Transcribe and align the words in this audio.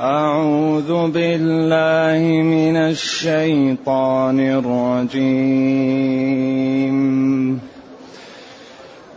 أعوذ 0.00 1.10
بالله 1.10 2.42
من 2.42 2.76
الشيطان 2.76 4.40
الرجيم. 4.40 5.60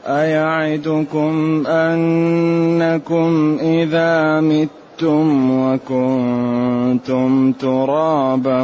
أيعدكم 0.07 1.63
أنكم 1.67 3.57
إذا 3.61 4.41
متم 4.41 5.51
وكنتم 5.59 7.51
ترابا 7.51 8.61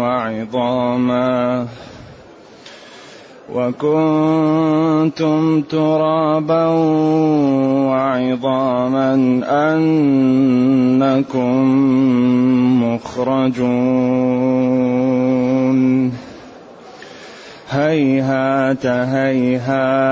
وعظاما 0.00 1.66
وكنتم 3.52 5.40
ترابا 5.62 6.66
وعظاما 7.88 9.14
أنكم 9.74 11.34
مخرجون. 12.84 14.14
هيهات 17.70 18.86
هيهات 18.86 20.04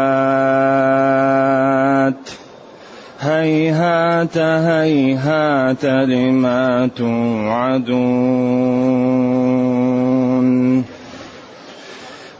هيهات 3.20 4.38
هيهات 4.38 5.84
لما 5.84 6.90
توعدون. 6.96 8.62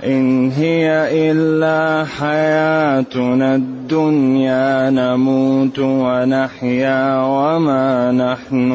إن 0.04 0.50
هي 0.50 0.90
إلا 1.30 2.04
حياتنا 2.04 3.54
الدنيا 3.54 4.90
نموت 4.90 5.78
ونحيا 5.78 7.22
وما 7.22 8.12
نحن 8.12 8.72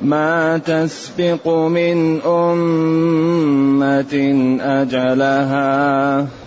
ما 0.02 0.58
تسبق 0.58 1.48
من 1.48 2.22
أمة 2.22 4.14
أجلها 4.62 6.43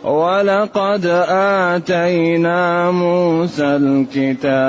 ولقد 0.05 1.06
آتينا 1.29 2.91
موسى 2.91 3.65
الكتاب. 3.65 4.61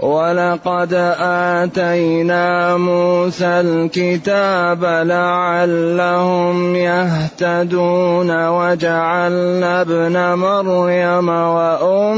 ولقد 0.00 0.94
آتينا 1.20 2.76
موسى 2.76 3.46
الكتاب 3.46 4.84
لعلهم 4.84 6.76
يهتدون 6.76 8.46
وجعلنا 8.48 9.80
ابن 9.80 10.34
مريم 10.38 11.28
وأمه 11.28 12.12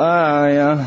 آية. 0.00 0.78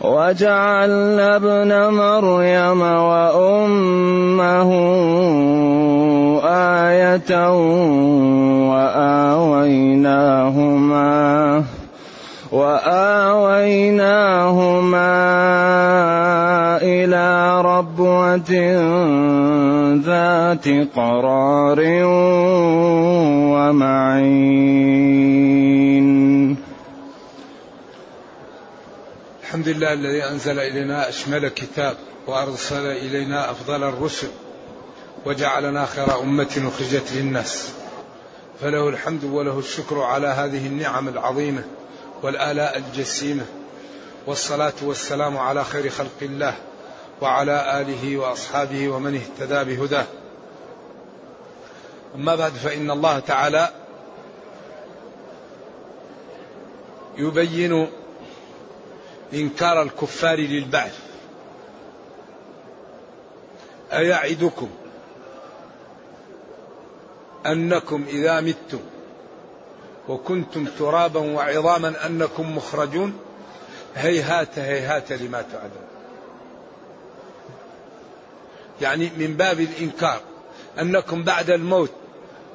وجعلنا 0.00 1.36
ابن 1.36 1.72
مريم 1.94 2.80
وأمه 2.82 4.70
آية 6.48 7.50
وآويناهما. 8.72 9.78
إلى 16.82 17.60
ربوة 17.60 18.52
ذات 20.04 20.68
قرار 20.96 21.80
ومعين. 23.52 24.16
الحمد 29.42 29.68
لله 29.68 29.92
الذي 29.92 30.24
أنزل 30.24 30.58
إلينا 30.58 31.08
أشمل 31.08 31.48
كتاب 31.48 31.96
وأرسل 32.26 32.86
إلينا 32.86 33.50
أفضل 33.50 33.82
الرسل 33.84 34.28
وجعلنا 35.26 35.86
خير 35.86 36.20
أمة 36.22 36.70
أخرجت 36.74 37.12
للناس. 37.16 37.72
فله 38.60 38.88
الحمد 38.88 39.24
وله 39.24 39.58
الشكر 39.58 40.00
على 40.00 40.26
هذه 40.26 40.66
النعم 40.66 41.08
العظيمة. 41.08 41.62
والآلاء 42.22 42.78
الجسيمة 42.78 43.46
والصلاة 44.26 44.72
والسلام 44.82 45.36
على 45.36 45.64
خير 45.64 45.90
خلق 45.90 46.22
الله 46.22 46.54
وعلى 47.20 47.80
آله 47.80 48.16
وأصحابه 48.16 48.88
ومن 48.88 49.14
اهتدى 49.14 49.74
بهداه. 49.74 50.06
أما 52.14 52.34
بعد 52.34 52.52
فإن 52.52 52.90
الله 52.90 53.18
تعالى 53.18 53.70
يبين 57.18 57.88
إنكار 59.34 59.82
الكفار 59.82 60.38
للبعث. 60.38 60.98
أيعدكم 63.92 64.68
أنكم 67.46 68.04
إذا 68.08 68.40
متم 68.40 68.80
وكنتم 70.08 70.64
ترابا 70.78 71.20
وعظاما 71.20 72.06
أنكم 72.06 72.56
مخرجون. 72.56 73.18
هيهات 73.96 74.58
هيهات 74.58 75.12
لما 75.12 75.42
تعدون. 75.42 75.88
يعني 78.80 79.10
من 79.16 79.34
باب 79.34 79.60
الإنكار 79.60 80.20
أنكم 80.80 81.22
بعد 81.22 81.50
الموت 81.50 81.90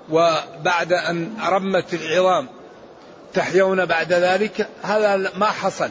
وبعد 0.10 0.94
أن 0.94 1.38
رمت 1.50 1.94
العظام 1.94 2.48
تحيون 3.34 3.86
بعد 3.86 4.14
ذلك 4.14 4.68
هذا 4.84 5.32
ما 5.38 5.46
حصل. 5.46 5.90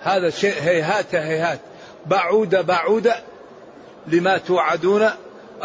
هذا 0.00 0.30
شيء 0.30 0.54
هيهات 0.62 1.14
هيهات. 1.14 1.60
بعود 2.06 2.66
بعود 2.66 3.12
لما 4.06 4.38
توعدون 4.38 5.10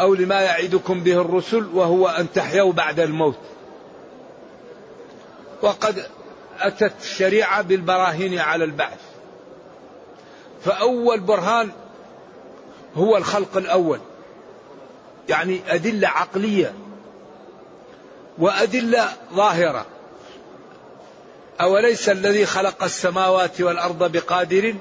أو 0.00 0.14
لما 0.14 0.40
يعدكم 0.40 1.00
به 1.00 1.20
الرسل 1.20 1.66
وهو 1.74 2.08
أن 2.08 2.32
تحيوا 2.32 2.72
بعد 2.72 3.00
الموت. 3.00 3.38
وقد 5.62 6.06
أتت 6.60 6.92
الشريعة 7.02 7.62
بالبراهين 7.62 8.38
على 8.38 8.64
البعث. 8.64 8.98
فأول 10.64 11.20
برهان 11.20 11.70
هو 12.96 13.16
الخلق 13.16 13.56
الأول. 13.56 14.00
يعني 15.28 15.60
أدلة 15.68 16.08
عقلية 16.08 16.74
وأدلة 18.38 19.08
ظاهرة. 19.34 19.86
أوليس 21.60 22.08
الذي 22.08 22.46
خلق 22.46 22.84
السماوات 22.84 23.60
والأرض 23.60 24.12
بقادر 24.12 24.74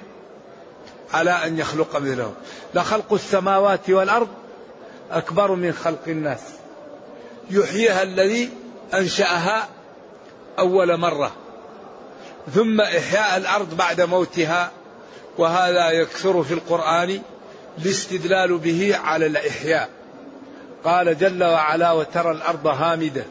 على 1.14 1.31
أن 1.31 1.60
يخلق 1.60 1.98
مثلهم؟ 1.98 2.34
لخلق 2.74 3.14
السماوات 3.14 3.90
والأرض 3.90 4.28
أكبر 5.12 5.52
من 5.52 5.74
خلق 5.74 6.04
الناس. 6.08 6.42
يحييها 7.50 8.04
الذي 8.04 8.50
أنشأها 8.94 9.68
أول 10.59 10.97
مرة. 10.97 11.31
ثم 12.53 12.81
إحياء 12.81 13.38
الأرض 13.38 13.77
بعد 13.77 14.01
موتها 14.01 14.71
وهذا 15.38 15.91
يكثر 15.91 16.44
في 16.44 16.53
القرآن 16.53 17.21
الاستدلال 17.77 18.57
به 18.57 18.95
على 18.97 19.25
الإحياء. 19.25 19.89
قال 20.83 21.17
جل 21.17 21.44
وعلا 21.44 21.91
وترى 21.91 22.31
الأرض 22.31 22.67
هامدة 22.67 23.23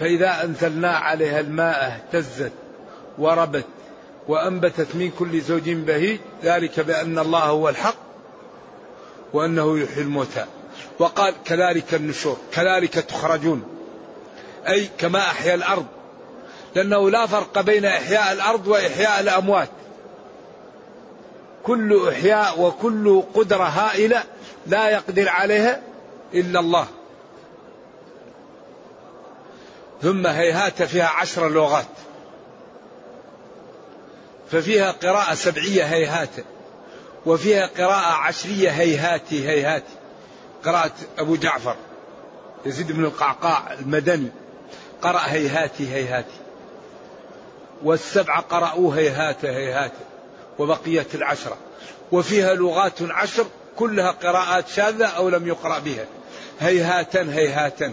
فإذا 0.00 0.44
أنزلنا 0.44 0.96
عليها 0.96 1.40
الماء 1.40 1.84
اهتزت 1.86 2.52
وربت 3.18 3.64
وأنبتت 4.28 4.94
من 4.94 5.10
كل 5.18 5.40
زوج 5.40 5.70
بهيج 5.70 6.20
ذلك 6.42 6.80
بأن 6.80 7.18
الله 7.18 7.44
هو 7.44 7.68
الحق 7.68 7.96
وأنه 9.32 9.78
يحيي 9.78 10.02
الموتى. 10.02 10.44
وقال 10.98 11.34
كذلك 11.44 11.94
النشور 11.94 12.36
كذلك 12.52 12.92
تخرجون. 12.92 13.75
أي 14.68 14.88
كما 14.98 15.18
أحيا 15.18 15.54
الأرض. 15.54 15.86
لأنه 16.74 17.10
لا 17.10 17.26
فرق 17.26 17.60
بين 17.60 17.84
إحياء 17.84 18.32
الأرض 18.32 18.66
وإحياء 18.66 19.20
الأموات. 19.20 19.68
كل 21.62 22.08
إحياء 22.08 22.60
وكل 22.60 23.22
قدرة 23.34 23.64
هائلة 23.64 24.22
لا 24.66 24.88
يقدر 24.88 25.28
عليها 25.28 25.82
إلا 26.34 26.60
الله. 26.60 26.86
ثم 30.02 30.26
هيهات 30.26 30.82
فيها 30.82 31.08
عشر 31.08 31.48
لغات. 31.48 31.86
ففيها 34.50 34.90
قراءة 34.90 35.34
سبعية 35.34 35.84
هيهات. 35.84 36.30
وفيها 37.26 37.66
قراءة 37.66 38.12
عشرية 38.14 38.70
هيهات 38.70 39.32
هيهات. 39.32 39.84
قراءة 40.64 40.92
أبو 41.18 41.36
جعفر 41.36 41.76
يزيد 42.66 42.92
بن 42.92 43.04
القعقاع 43.04 43.72
المدني. 43.72 44.30
قرأ 45.02 45.20
هيهات 45.24 45.82
هيهات 45.82 46.26
والسبعة 47.82 48.40
قرأوا 48.40 48.94
هيهات 48.94 49.44
هيهات 49.44 49.92
وبقيت 50.58 51.14
العشرة 51.14 51.56
وفيها 52.12 52.54
لغات 52.54 53.02
عشر 53.02 53.46
كلها 53.76 54.10
قراءات 54.10 54.68
شاذة 54.68 55.06
أو 55.06 55.28
لم 55.28 55.48
يقرأ 55.48 55.78
بها. 55.78 56.04
هيهاتا 56.60 57.22
هيهاتا 57.22 57.92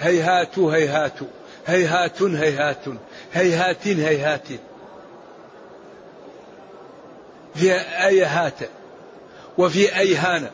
هيهات 0.00 0.58
هيهات 0.58 1.18
هيهات 1.66 2.22
هيهات 2.22 2.84
هيهات 3.32 3.86
هيهات 3.86 4.48
في 7.54 7.72
أيهات 8.06 8.58
وفي 9.58 9.98
أيهان 9.98 10.50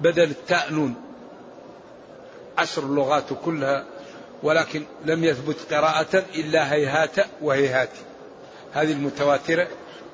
بدل 0.00 0.30
التاء 0.30 0.72
نون 0.72 0.94
عشر 2.58 2.82
اللغات 2.82 3.24
كلها 3.44 3.84
ولكن 4.42 4.84
لم 5.04 5.24
يثبت 5.24 5.56
قراءة 5.74 6.24
إلا 6.34 6.72
هيهات 6.72 7.16
وهيهات. 7.42 7.90
هذه 8.72 8.92
المتواترة 8.92 9.68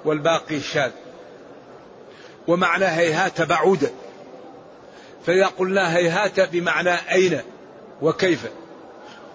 والباقي 0.05 0.61
شاذ. 0.61 0.91
ومعنى 2.49 2.85
هيهات 2.85 3.43
بعودة 3.43 3.91
فإذا 5.27 5.47
قلنا 5.47 5.97
هيهات 5.97 6.41
بمعنى 6.41 6.95
أين 7.13 7.41
وكيف. 8.03 8.47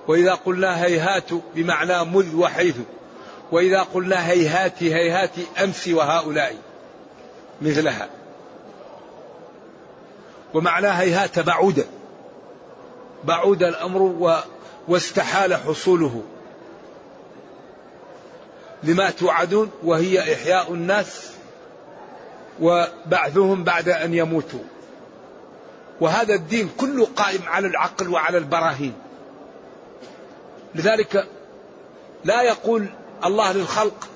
وإذا 0.08 0.34
قلنا 0.34 0.86
هيهات 0.86 1.34
بمعنى 1.56 2.04
مذ 2.04 2.36
وحيث. 2.36 2.76
وإذا 3.52 3.82
قلنا 3.82 4.30
هيهات 4.30 4.84
هيهات 4.84 5.32
أمس 5.64 5.88
وهؤلاء. 5.88 6.56
مثلها. 7.62 8.10
ومعنى 10.54 10.88
هيهات 10.88 11.40
بعود. 11.40 11.86
بعود 13.24 13.64
الأمر 13.64 14.02
واستحال 14.90 15.56
حصوله. 15.56 16.24
لما 18.84 19.10
توعدون 19.10 19.72
وهي 19.84 20.34
إحياء 20.34 20.74
الناس 20.74 21.32
وبعثهم 22.62 23.64
بعد 23.64 23.90
أن 23.90 24.14
يموتوا. 24.14 24.64
وهذا 26.02 26.34
الدين 26.34 26.70
كله 26.78 27.08
قائم 27.16 27.42
على 27.48 27.68
العقل 27.68 28.08
وعلى 28.10 28.38
البراهين. 28.38 28.94
لذلك 30.76 31.28
لا 32.26 32.42
يقول 32.42 32.86
الله 33.26 33.52
للخلق 33.52 34.08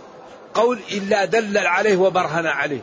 قول 0.53 0.80
إلا 0.92 1.25
دلل 1.25 1.68
عليه 1.68 1.98
وبرهن 1.98 2.46
عليه. 2.46 2.82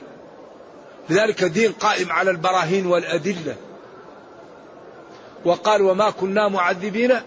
لذلك 1.10 1.44
دين 1.44 1.72
قائم 1.72 2.12
على 2.12 2.30
البراهين 2.30 2.86
والأدلة. 2.86 3.56
وقال 5.44 5.82
وما 5.82 6.10
كنا 6.10 6.48
معذبين 6.48 7.20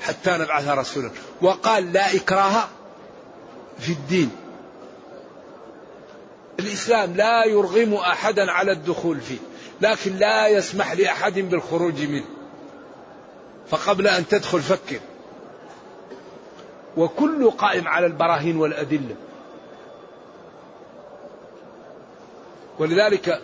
حتى 0.00 0.30
نبعث 0.30 0.68
رسولا. 0.68 1.10
وقال 1.42 1.92
لا 1.92 2.14
إكراه 2.14 2.68
في 3.78 3.92
الدين. 3.92 4.30
الإسلام 6.60 7.14
لا 7.14 7.44
يرغم 7.44 7.94
أحدا 7.94 8.50
على 8.50 8.72
الدخول 8.72 9.20
فيه 9.20 9.38
لكن 9.80 10.16
لا 10.16 10.48
يسمح 10.48 10.92
لأحد 10.92 11.38
بالخروج 11.38 12.02
منه. 12.02 12.26
فقبل 13.70 14.08
أن 14.08 14.28
تدخل 14.28 14.60
فكر. 14.60 15.00
وكل 16.96 17.50
قائم 17.50 17.88
على 17.88 18.06
البراهين 18.06 18.56
والأدلة. 18.56 19.16
ولذلك 22.78 23.40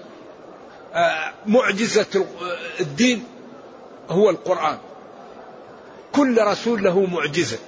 آه، 0.94 1.32
معجزة 1.46 2.26
الدين 2.80 3.24
هو 4.10 4.30
القرآن. 4.30 4.78
كل 6.16 6.42
رسول 6.42 6.84
له 6.84 7.06
معجزة. 7.06 7.58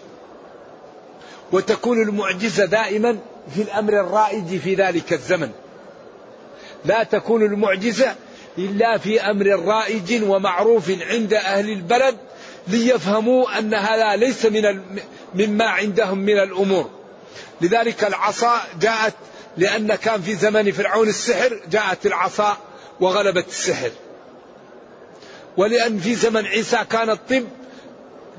وتكون 1.52 2.02
المعجزة 2.02 2.64
دائما 2.64 3.18
في 3.54 3.62
الأمر 3.62 4.00
الرائج 4.00 4.58
في 4.58 4.74
ذلك 4.74 5.12
الزمن. 5.12 5.50
لا 6.84 7.02
تكون 7.02 7.42
المعجزة 7.42 8.14
إلا 8.58 8.98
في 8.98 9.20
أمر 9.20 9.46
رائج 9.46 10.22
ومعروف 10.22 10.90
عند 11.10 11.34
أهل 11.34 11.70
البلد 11.70 12.16
ليفهموا 12.68 13.58
أن 13.58 13.74
هذا 13.74 14.16
ليس 14.16 14.46
من 14.46 14.80
مما 15.34 15.64
عندهم 15.64 16.18
من 16.18 16.38
الأمور. 16.38 16.90
لذلك 17.60 18.04
العصا 18.04 18.60
جاءت 18.80 19.14
لأن 19.56 19.94
كان 19.94 20.22
في 20.22 20.34
زمن 20.34 20.72
فرعون 20.72 21.08
السحر 21.08 21.60
جاءت 21.70 22.06
العصا 22.06 22.56
وغلبت 23.00 23.48
السحر. 23.48 23.90
ولأن 25.56 25.98
في 25.98 26.14
زمن 26.14 26.46
عيسى 26.46 26.78
كان 26.90 27.10
الطب 27.10 27.44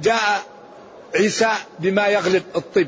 جاء 0.01 0.44
عيسى 1.16 1.51
بما 1.80 2.08
يغلب 2.08 2.44
الطب. 2.56 2.88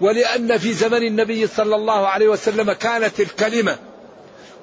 ولأن 0.00 0.58
في 0.58 0.72
زمن 0.72 1.02
النبي 1.02 1.46
صلى 1.46 1.76
الله 1.76 2.06
عليه 2.08 2.28
وسلم 2.28 2.72
كانت 2.72 3.20
الكلمة 3.20 3.78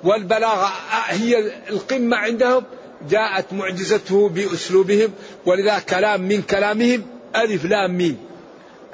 والبلاغة 0.03 0.71
هي 1.07 1.53
القمة 1.69 2.17
عندهم 2.17 2.63
جاءت 3.09 3.53
معجزته 3.53 4.29
بأسلوبهم 4.29 5.13
ولذا 5.45 5.79
كلام 5.79 6.21
من 6.21 6.41
كلامهم 6.41 7.05
ألف 7.35 7.65
لام 7.65 7.97
ميم. 7.97 8.17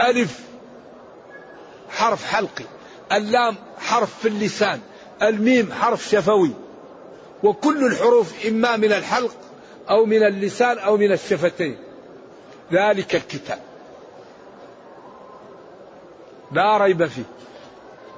ألف 0.02 0.40
حرف 1.90 2.26
حلقي 2.26 2.66
اللام 3.12 3.56
حرف 3.80 4.20
في 4.22 4.28
اللسان 4.28 4.80
الميم 5.22 5.72
حرف 5.74 6.10
شفوي. 6.10 6.52
وكل 7.44 7.86
الحروف 7.86 8.46
إما 8.48 8.78
من 8.78 8.94
الحلق 8.94 9.36
أو 9.90 10.06
من 10.06 10.24
اللسان 10.24 10.78
أو 10.78 10.98
من 10.98 11.12
الشفتين. 11.12 11.78
ذلك 12.72 13.16
الكتاب. 13.16 13.60
لا 16.52 16.78
ريب 16.78 17.06
فيه. 17.06 17.24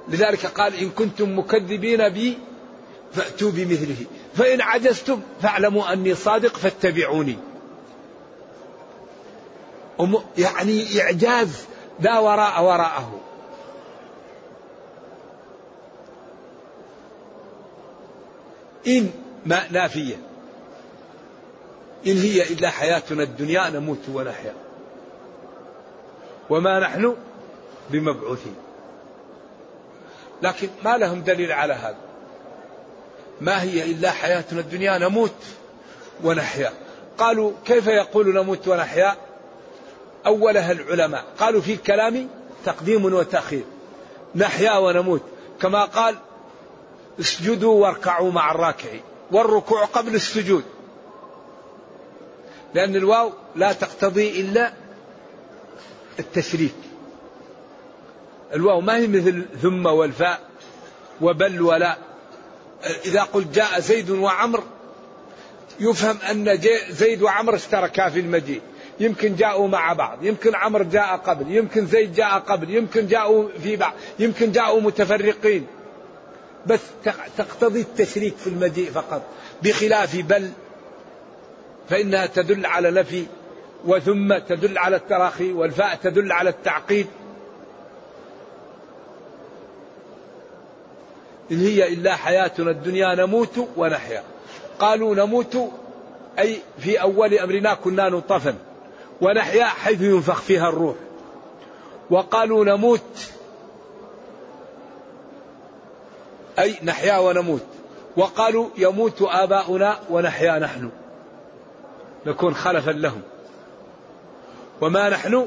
لذلك 0.08 0.46
قال 0.46 0.74
إن 0.74 0.90
كنتم 0.90 1.38
مكذبين 1.38 2.08
بي 2.08 2.38
فأتوا 3.12 3.50
بمثله. 3.50 4.06
فإن 4.34 4.60
عجزتم 4.60 5.20
فاعلموا 5.42 5.92
أني 5.92 6.14
صادق 6.14 6.56
فاتبعوني. 6.56 7.36
يعني 10.38 11.00
إعجاز 11.00 11.64
لا 12.00 12.18
وراء 12.18 12.62
وراءه. 12.64 13.20
إن 18.86 19.10
ما 19.46 19.70
نافية. 19.70 20.29
إن 22.06 22.18
هي 22.18 22.42
إلا 22.42 22.70
حياتنا 22.70 23.22
الدنيا 23.22 23.70
نموت 23.70 24.08
ونحيا 24.14 24.54
وما 26.50 26.78
نحن 26.78 27.16
بمبعوثين. 27.90 28.54
لكن 30.42 30.68
ما 30.84 30.96
لهم 30.96 31.20
دليل 31.20 31.52
على 31.52 31.72
هذا. 31.72 31.98
ما 33.40 33.62
هي 33.62 33.90
إلا 33.90 34.10
حياتنا 34.10 34.60
الدنيا 34.60 34.98
نموت 34.98 35.34
ونحيا 36.24 36.72
قالوا 37.18 37.52
كيف 37.64 37.86
يقول 37.86 38.34
نموت 38.34 38.68
ونحيا 38.68 39.16
أولها 40.26 40.72
العلماء. 40.72 41.24
قالوا 41.38 41.60
في 41.60 41.72
الكلام 41.72 42.28
تقديم 42.64 43.04
وتأخير. 43.04 43.64
نحيا 44.34 44.78
ونموت. 44.78 45.22
كما 45.62 45.84
قال 45.84 46.16
اسجدوا 47.20 47.82
واركعوا 47.82 48.32
مع 48.32 48.50
الراكعين. 48.50 49.02
والركوع 49.32 49.84
قبل 49.84 50.14
السجود. 50.14 50.64
لأن 52.74 52.96
الواو 52.96 53.32
لا 53.56 53.72
تقتضي 53.72 54.40
إلا 54.40 54.72
التشريك. 56.18 56.74
الواو 58.54 58.80
ما 58.80 58.96
هي 58.96 59.06
مثل 59.06 59.44
ثم 59.62 59.86
والفاء 59.86 60.40
وبل 61.20 61.62
ولا. 61.62 61.96
إذا 63.04 63.22
قلت 63.22 63.54
جاء 63.54 63.80
زيد 63.80 64.10
وعمر 64.10 64.62
يفهم 65.80 66.18
أن 66.30 66.58
زيد 66.90 67.22
وعمر 67.22 67.54
اشتركا 67.54 68.08
في 68.08 68.20
المجيء. 68.20 68.60
يمكن 69.00 69.36
جاءوا 69.36 69.68
مع 69.68 69.92
بعض 69.92 70.24
يمكن 70.24 70.54
عمر 70.54 70.82
جاء 70.82 71.16
قبل 71.16 71.56
يمكن 71.56 71.86
زيد 71.86 72.14
جاء 72.14 72.38
قبل 72.38 72.70
يمكن 72.70 73.06
جاءوا 73.06 73.48
في 73.62 73.76
بعض 73.76 73.92
يمكن 74.18 74.52
جاءوا 74.52 74.80
متفرقين. 74.80 75.66
بس 76.66 76.80
تقتضي 77.36 77.80
التشريك 77.80 78.36
في 78.36 78.46
المجيء 78.46 78.90
فقط 78.90 79.22
بخلاف 79.62 80.16
بل 80.16 80.50
فإنها 81.90 82.26
تدل 82.26 82.66
على 82.66 82.90
نفي 82.90 83.26
وثم 83.84 84.38
تدل 84.38 84.78
على 84.78 84.96
التراخي 84.96 85.52
والفاء 85.52 85.94
تدل 86.02 86.32
على 86.32 86.50
التعقيد. 86.50 87.06
إن 91.52 91.60
هي 91.60 91.88
إلا 91.88 92.16
حياتنا 92.16 92.70
الدنيا 92.70 93.14
نموت 93.14 93.68
ونحيا. 93.76 94.22
قالوا 94.78 95.14
نموت 95.14 95.70
أي 96.38 96.58
في 96.78 97.00
أول 97.00 97.34
أمرنا 97.34 97.74
كنا 97.74 98.08
نطفا 98.08 98.54
ونحيا 99.20 99.64
حيث 99.64 100.00
ينفخ 100.02 100.40
فيها 100.40 100.68
الروح. 100.68 100.96
وقالوا 102.10 102.64
نموت 102.64 103.30
أي 106.58 106.74
نحيا 106.82 107.18
ونموت. 107.18 107.66
وقالوا 108.16 108.68
يموت 108.76 109.22
آباؤنا 109.22 109.98
ونحيا 110.10 110.58
نحن. 110.58 110.90
نكون 112.26 112.54
خلفا 112.54 112.90
لهم. 112.90 113.22
وما 114.80 115.08
نحن 115.08 115.46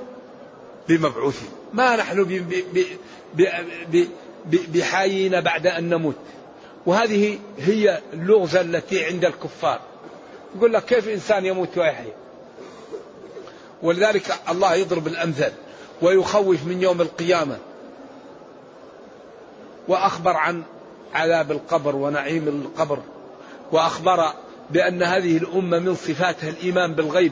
بمبعوثين. 0.90 1.50
ما 1.74 1.96
نحن 1.96 2.48
بحايين 4.48 5.42
بعد 5.42 5.68
أن 5.68 5.90
نموت. 5.90 6.16
وهذه 6.86 7.40
هي 7.58 8.02
اللغزة 8.14 8.62
التي 8.62 9.06
عند 9.06 9.26
الكفار. 9.26 9.80
يقول 10.56 10.74
لك 10.74 10.86
كيف 10.86 11.08
إنسان 11.10 11.46
يموت 11.46 11.78
ويحيا 11.78 12.14
ولذلك 13.84 14.36
الله 14.50 14.74
يضرب 14.76 15.08
الأمثال 15.08 15.52
ويخوف 16.02 16.66
من 16.66 16.82
يوم 16.82 17.02
القيامة. 17.02 17.58
وأخبر 19.88 20.32
عن 20.32 20.64
عذاب 21.14 21.52
القبر 21.52 21.96
ونعيم 21.96 22.48
القبر. 22.48 23.00
وأخبر 23.72 24.34
بأن 24.74 25.04
هذه 25.04 25.38
الأمة 25.38 25.80
من 25.80 25.96
صفاتها 25.96 26.50
الإيمان 26.50 26.94
بالغيب 26.94 27.32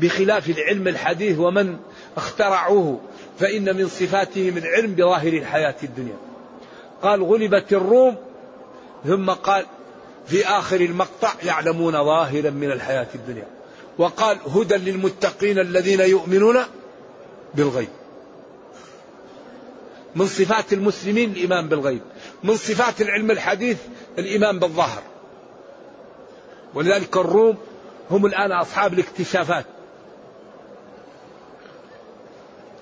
بخلاف 0.00 0.48
العلم 0.50 0.88
الحديث 0.88 1.38
ومن 1.38 1.76
اخترعوه 2.16 3.00
فإن 3.38 3.76
من 3.76 3.88
صفاتهم 3.88 4.56
العلم 4.56 4.94
بظاهر 4.94 5.32
الحياة 5.32 5.74
الدنيا. 5.82 6.16
قال 7.02 7.22
غلبت 7.22 7.72
الروم 7.72 8.16
ثم 9.06 9.30
قال 9.30 9.66
في 10.26 10.46
آخر 10.46 10.80
المقطع 10.80 11.32
يعلمون 11.46 11.92
ظاهرا 11.92 12.50
من 12.50 12.72
الحياة 12.72 13.08
الدنيا. 13.14 13.46
وقال 13.98 14.38
هدى 14.54 14.76
للمتقين 14.76 15.58
الذين 15.58 16.00
يؤمنون 16.00 16.56
بالغيب. 17.54 17.88
من 20.16 20.26
صفات 20.26 20.72
المسلمين 20.72 21.30
الإيمان 21.30 21.68
بالغيب 21.68 22.00
من 22.44 22.56
صفات 22.56 23.00
العلم 23.00 23.30
الحديث 23.30 23.78
الإيمان 24.18 24.58
بالظاهر. 24.58 25.02
ولذلك 26.74 27.16
الروم 27.16 27.56
هم 28.10 28.26
الآن 28.26 28.52
أصحاب 28.52 28.92
الاكتشافات. 28.92 29.64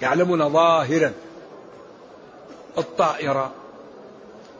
يعلمون 0.02 0.49
ظاهرا 0.49 1.12
الطائرة 2.78 3.52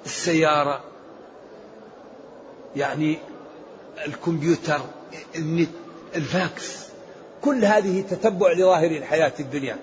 السيارة 0.07 0.81
يعني 2.77 3.19
الكمبيوتر 4.07 4.81
النت 5.37 5.69
الفاكس 6.15 6.87
كل 7.43 7.65
هذه 7.65 8.01
تتبع 8.11 8.53
لظاهر 8.53 8.91
الحياة 8.91 9.33
الدنيا. 9.41 9.77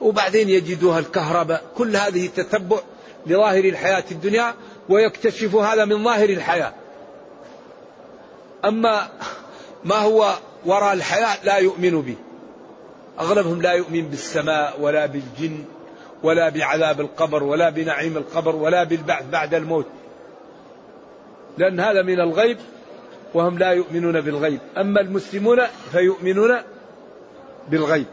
وبعدين 0.00 0.48
يجدوها 0.48 0.98
الكهرباء 0.98 1.64
كل 1.76 1.96
هذه 1.96 2.28
تتبع 2.36 2.78
لظاهر 3.26 3.64
الحياة 3.64 4.04
الدنيا 4.10 4.54
ويكتشف 4.88 5.54
هذا 5.54 5.84
من 5.84 6.04
ظاهر 6.04 6.28
الحياة. 6.28 6.74
أما 8.64 9.08
ما 9.84 9.96
هو 9.96 10.34
وراء 10.66 10.92
الحياة 10.92 11.44
لا 11.44 11.56
يؤمن 11.56 12.02
به. 12.02 12.16
أغلبهم 13.20 13.62
لا 13.62 13.72
يؤمن 13.72 14.08
بالسماء 14.08 14.80
ولا 14.80 15.06
بالجن 15.06 15.64
ولا 16.22 16.48
بعذاب 16.48 17.00
القبر 17.00 17.42
ولا 17.42 17.70
بنعيم 17.70 18.16
القبر 18.16 18.56
ولا 18.56 18.84
بالبعث 18.84 19.24
بعد 19.32 19.54
الموت. 19.54 19.86
لأن 21.58 21.80
هذا 21.80 22.02
من 22.02 22.20
الغيب 22.20 22.58
وهم 23.34 23.58
لا 23.58 23.72
يؤمنون 23.72 24.20
بالغيب. 24.20 24.60
أما 24.76 25.00
المسلمون 25.00 25.58
فيؤمنون 25.92 26.56
بالغيب. 27.68 28.06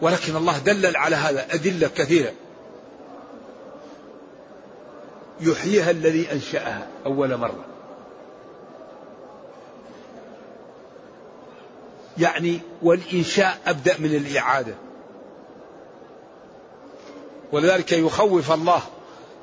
ولكن 0.00 0.36
الله 0.36 0.58
دلل 0.58 0.96
على 0.96 1.16
هذا 1.16 1.46
أدلة 1.50 1.88
كثيرة. 1.88 2.32
يحييها 5.40 5.90
الذي 5.90 6.32
أنشأها 6.32 6.86
أول 7.06 7.36
مرة. 7.36 7.64
يعني 12.18 12.60
والإنشاء 12.82 13.58
أبدأ 13.66 13.98
من 13.98 14.14
الإعادة. 14.14 14.74
ولذلك 17.52 17.92
يخوف 17.92 18.52
الله 18.52 18.82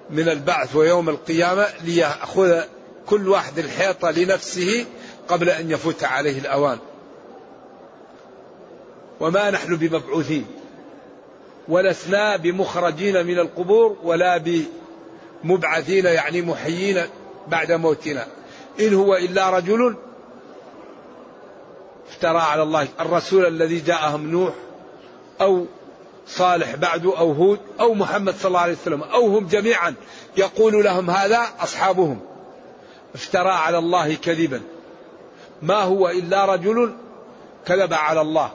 من 0.10 0.30
البعث 0.30 0.76
ويوم 0.76 1.10
القيامة 1.10 1.68
ليأخذ 1.84 2.62
كل 3.06 3.28
واحد 3.28 3.60
الحيطة 3.60 4.12
لنفسه 4.12 4.86
قبل 5.28 5.50
أن 5.50 5.72
يفوت 5.72 6.04
عليه 6.04 6.40
الأوان. 6.40 6.78
وما 9.20 9.52
نحن 9.52 9.76
بمبعوثين. 9.76 10.46
ولسنا 11.68 12.38
بمخرجين 12.38 13.26
من 13.26 13.40
القبور 13.40 13.98
ولا 14.04 14.44
بمبعثين 15.44 16.06
يعني 16.06 16.42
محيين 16.42 17.02
بعد 17.48 17.72
موتنا. 17.72 18.28
إن 18.80 18.94
هو 18.94 19.16
إلا 19.16 19.50
رجل 19.50 19.96
افترى 22.10 22.40
على 22.40 22.64
الله 22.64 22.88
الرسول 23.00 23.46
الذي 23.46 23.80
جاءهم 23.80 24.32
نوح 24.32 24.54
أو 25.42 25.66
صالح 26.28 26.76
بعد 26.76 27.06
أو 27.06 27.32
هود 27.32 27.60
أو 27.80 27.94
محمد 27.94 28.36
صلى 28.36 28.48
الله 28.48 28.60
عليه 28.60 28.74
وسلم 28.74 29.04
أو 29.04 29.38
هم 29.38 29.48
جميعا 29.48 29.94
يقول 30.38 30.84
لهم 30.84 31.10
هذا 31.10 31.48
أصحابهم. 31.60 32.20
افترى 33.16 33.50
على 33.50 33.78
الله 33.78 34.16
كذبا. 34.16 34.62
ما 35.62 35.76
هو 35.76 36.10
إلا 36.10 36.46
رجل 36.46 36.94
كذب 37.66 37.94
على 37.94 38.22
الله. 38.22 38.52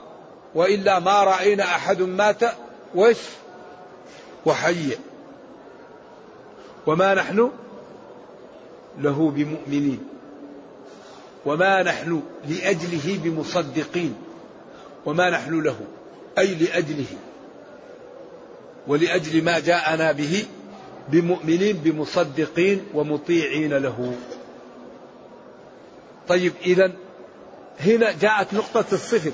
وإلا 0.54 0.99
ما 0.99 1.25
رأينا 1.25 1.64
أحد 1.64 2.02
مات 2.02 2.42
وش؟ 2.94 3.16
وحي. 4.46 4.96
وما 6.87 7.14
نحن 7.14 7.50
له 8.99 9.32
بمؤمنين. 9.37 10.13
وما 11.46 11.82
نحن 11.82 12.22
لأجله 12.48 13.18
بمصدقين 13.24 14.14
وما 15.06 15.30
نحن 15.30 15.60
له 15.60 15.76
أي 16.38 16.54
لأجله 16.54 17.06
ولأجل 18.86 19.44
ما 19.44 19.58
جاءنا 19.58 20.12
به 20.12 20.44
بمؤمنين 21.08 21.76
بمصدقين 21.76 22.84
ومطيعين 22.94 23.74
له. 23.74 24.14
طيب 26.28 26.52
إذا 26.66 26.92
هنا 27.80 28.12
جاءت 28.12 28.54
نقطة 28.54 28.84
الصفر. 28.92 29.32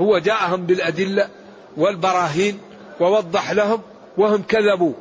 هو 0.00 0.18
جاءهم 0.18 0.66
بالأدلة 0.66 1.28
والبراهين 1.76 2.58
ووضح 3.00 3.52
لهم 3.52 3.82
وهم 4.16 4.42
كذبوا. 4.42 4.92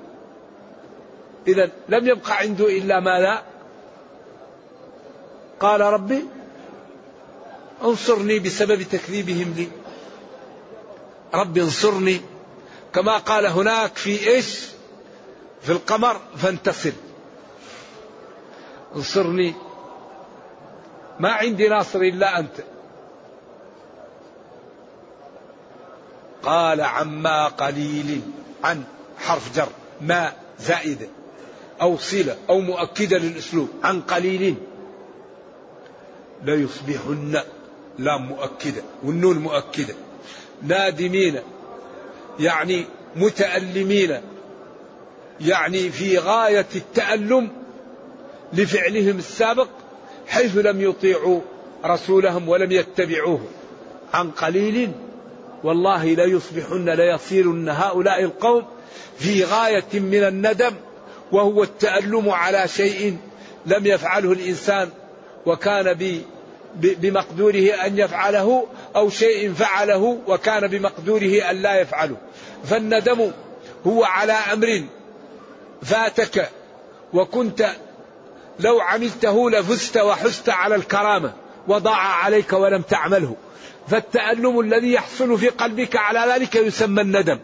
إذا 1.47 1.69
لم 1.89 2.07
يبقى 2.07 2.37
عنده 2.37 2.65
إلا 2.65 2.99
ما 2.99 3.19
لا 3.19 3.41
قال 5.59 5.81
ربي 5.81 6.25
انصرني 7.83 8.39
بسبب 8.39 8.81
تكذيبهم 8.81 9.53
لي. 9.57 9.67
ربي 11.33 11.61
انصرني. 11.61 12.21
كما 12.93 13.17
قال 13.17 13.45
هناك 13.45 13.95
في 13.95 14.27
إيش؟ 14.27 14.65
في 15.61 15.71
القمر 15.71 16.21
فانتصر. 16.37 16.91
انصرني. 18.95 19.53
ما 21.19 21.31
عندي 21.31 21.67
ناصر 21.67 21.99
إلا 21.99 22.39
أنت. 22.39 22.63
قال 26.43 26.81
عما 26.81 27.47
قليل 27.47 28.21
عن 28.63 28.83
حرف 29.17 29.55
جر 29.55 29.69
ما 30.01 30.33
زائدة 30.59 31.07
أو 31.81 31.97
صلة 31.97 32.37
أو 32.49 32.59
مؤكدة 32.59 33.17
للأسلوب 33.17 33.69
عن 33.83 34.01
قليل. 34.01 34.55
ليصبحن 36.43 37.39
لام 37.99 38.25
مؤكدة 38.25 38.81
والنون 39.03 39.37
مؤكدة. 39.37 39.93
نادمين 40.63 41.39
يعني 42.39 42.85
متألمين 43.15 44.21
يعني 45.41 45.89
في 45.89 46.17
غاية 46.17 46.67
التألم 46.75 47.49
لفعلهم 48.53 49.17
السابق 49.17 49.67
حيث 50.27 50.57
لم 50.57 50.81
يطيعوا 50.81 51.41
رسولهم 51.85 52.49
ولم 52.49 52.71
يتبعوه. 52.71 53.41
عن 54.13 54.31
قليل 54.31 54.91
والله 55.63 56.05
ليصبحن 56.05 56.89
ليصيرن 56.89 57.69
هؤلاء 57.69 58.23
القوم 58.23 58.65
في 59.17 59.43
غاية 59.43 59.99
من 59.99 60.23
الندم 60.23 60.71
وهو 61.31 61.63
التألم 61.63 62.29
على 62.29 62.67
شيء 62.67 63.17
لم 63.65 63.85
يفعله 63.85 64.31
الإنسان 64.31 64.89
وكان 65.45 65.93
بمقدوره 66.75 67.69
أن 67.85 67.97
يفعله 67.97 68.67
أو 68.95 69.09
شيء 69.09 69.53
فعله 69.53 70.19
وكان 70.27 70.67
بمقدوره 70.67 71.51
أن 71.51 71.55
لا 71.55 71.81
يفعله. 71.81 72.17
فالندم 72.63 73.31
هو 73.87 74.03
على 74.03 74.33
أمر 74.33 74.83
فاتك 75.81 76.49
وكنت 77.13 77.69
لو 78.59 78.81
عملته 78.81 79.49
لفزت 79.49 79.97
وحزت 79.97 80.49
على 80.49 80.75
الكرامة 80.75 81.33
وضاع 81.67 81.97
عليك 81.97 82.53
ولم 82.53 82.81
تعمله. 82.81 83.35
فالتألم 83.87 84.59
الذي 84.59 84.93
يحصل 84.93 85.37
في 85.37 85.49
قلبك 85.49 85.95
على 85.95 86.33
ذلك 86.33 86.55
يسمى 86.55 87.01
الندم. 87.01 87.39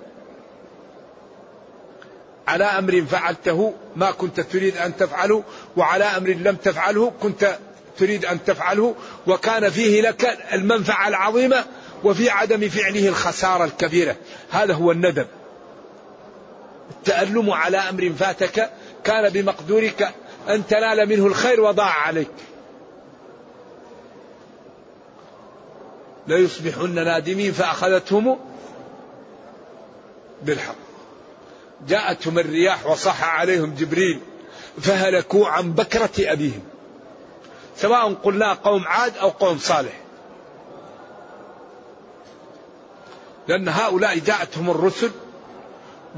على 2.48 2.63
أمر 2.63 3.02
فعلته 3.02 3.74
ما 3.96 4.12
كنت 4.12 4.39
تريد 4.39 4.78
أن 4.78 4.98
تفعله 4.98 5.44
وعلى 5.78 6.04
أمر 6.04 6.30
لم 6.30 6.56
تفعله 6.56 7.12
كنت 7.22 7.58
تريد 8.02 8.26
أن 8.26 8.44
تفعله 8.44 8.96
وكان 9.28 9.70
فيه 9.70 10.02
لك 10.02 10.38
المنفعة 10.54 11.08
العظيمة 11.08 11.66
وفي 12.04 12.30
عدم 12.30 12.70
فعله 12.70 13.08
الخسارة 13.08 13.66
الكبيرة. 13.66 14.16
هذا 14.52 14.74
هو 14.74 14.92
الندم. 14.92 15.26
التألم 16.92 17.52
على 17.52 17.78
أمر 17.78 18.14
فاتك 18.20 18.70
كان 19.04 19.30
بمقدورك 19.30 20.14
أن 20.50 20.68
تنال 20.68 21.10
منه 21.10 21.28
الخير 21.28 21.62
وضاع 21.62 21.94
عليك. 21.94 22.32
ليصبحن 26.28 26.96
نادمين 26.96 27.52
فأخذتهم 27.52 28.40
بالحق. 30.44 30.76
جاءتهم 31.88 32.40
الرياح 32.40 32.88
وصح 32.88 33.24
عليهم 33.24 33.76
جبريل 33.76 34.20
فهلكوا 34.82 35.48
عن 35.48 35.74
بكرة 35.74 36.12
أبيهم. 36.20 36.71
سواء 37.82 38.13
قلنا 38.13 38.54
قوم 38.54 38.88
عاد 38.88 39.17
أو 39.17 39.30
قوم 39.30 39.58
صالح. 39.58 40.00
لأن 43.48 43.70
هؤلاء 43.70 44.20
جاءتهم 44.20 44.70
الرسل 44.70 45.12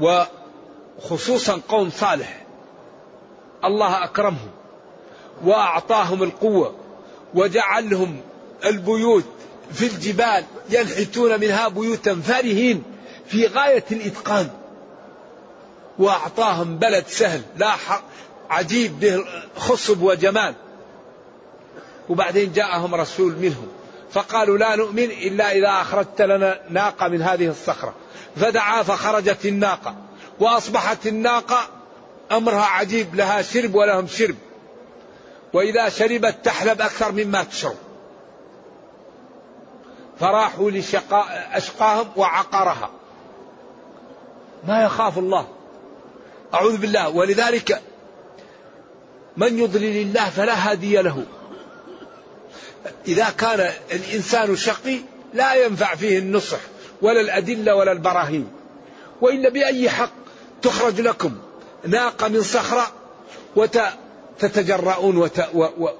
وخصوصا 0.00 1.60
قوم 1.68 1.90
صالح. 1.90 2.46
الله 3.64 4.04
أكرمهم 4.04 4.50
وأعطاهم 5.44 6.22
القوة 6.22 6.74
وجعلهم 7.34 8.20
البيوت 8.64 9.24
في 9.72 9.86
الجبال 9.86 10.44
ينحتون 10.70 11.40
منها 11.40 11.68
بيوتا 11.68 12.14
فارهين 12.14 12.82
في 13.26 13.46
غاية 13.46 13.84
الإتقان. 13.92 14.50
وأعطاهم 15.98 16.78
بلد 16.78 17.06
سهل 17.06 17.42
لا 17.56 17.74
عجيب 18.50 19.00
به 19.00 19.24
خصب 19.56 20.02
وجمال. 20.02 20.54
وبعدين 22.08 22.52
جاءهم 22.52 22.94
رسول 22.94 23.32
منهم. 23.32 23.68
فقالوا 24.10 24.58
لا 24.58 24.76
نؤمن 24.76 25.04
إلا 25.04 25.52
إذا 25.52 25.68
أخرجت 25.68 26.22
لنا 26.22 26.60
ناقة 26.70 27.08
من 27.08 27.22
هذه 27.22 27.48
الصخرة. 27.48 27.94
فدعا 28.36 28.82
فخرجت 28.82 29.46
الناقة. 29.46 29.94
وأصبحت 30.40 31.06
الناقة 31.06 31.68
أمرها 32.32 32.64
عجيب 32.64 33.14
لها 33.14 33.42
شرب 33.42 33.74
ولهم 33.74 34.06
شرب. 34.06 34.36
وإذا 35.52 35.88
شربت 35.88 36.36
تحلب 36.44 36.80
أكثر 36.80 37.12
مما 37.12 37.42
تشرب. 37.42 37.76
فراحوا 40.20 40.70
لشقاء 40.70 41.50
أشقاهم 41.52 42.06
وعقرها. 42.16 42.90
ما 44.68 44.84
يخاف 44.84 45.18
الله. 45.18 45.46
أعوذ 46.54 46.76
بالله. 46.76 47.08
ولذلك 47.08 47.82
من 49.36 49.58
يضلل 49.58 49.96
الله 49.96 50.30
فلا 50.30 50.70
هادي 50.70 51.02
له. 51.02 51.24
إذا 53.08 53.30
كان 53.30 53.70
الإنسان 53.92 54.56
شقي 54.56 54.98
لا 55.34 55.54
ينفع 55.54 55.94
فيه 55.94 56.18
النصح 56.18 56.58
ولا 57.02 57.20
الأدلة 57.20 57.74
ولا 57.74 57.92
البراهين. 57.92 58.48
وإلا 59.20 59.48
بأي 59.48 59.90
حق 59.90 60.10
تخرج 60.62 61.00
لكم 61.00 61.32
ناقة 61.86 62.28
من 62.28 62.42
صخرة 62.42 62.92
وتتجرؤون 63.56 65.30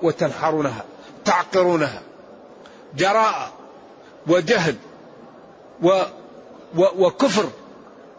وتنحرونها 0.03 0.85
تعقرونها. 1.25 2.03
جراءة 2.97 3.53
وجهل 4.27 4.77
و 5.83 6.03
و 6.77 7.07
وكفر 7.07 7.49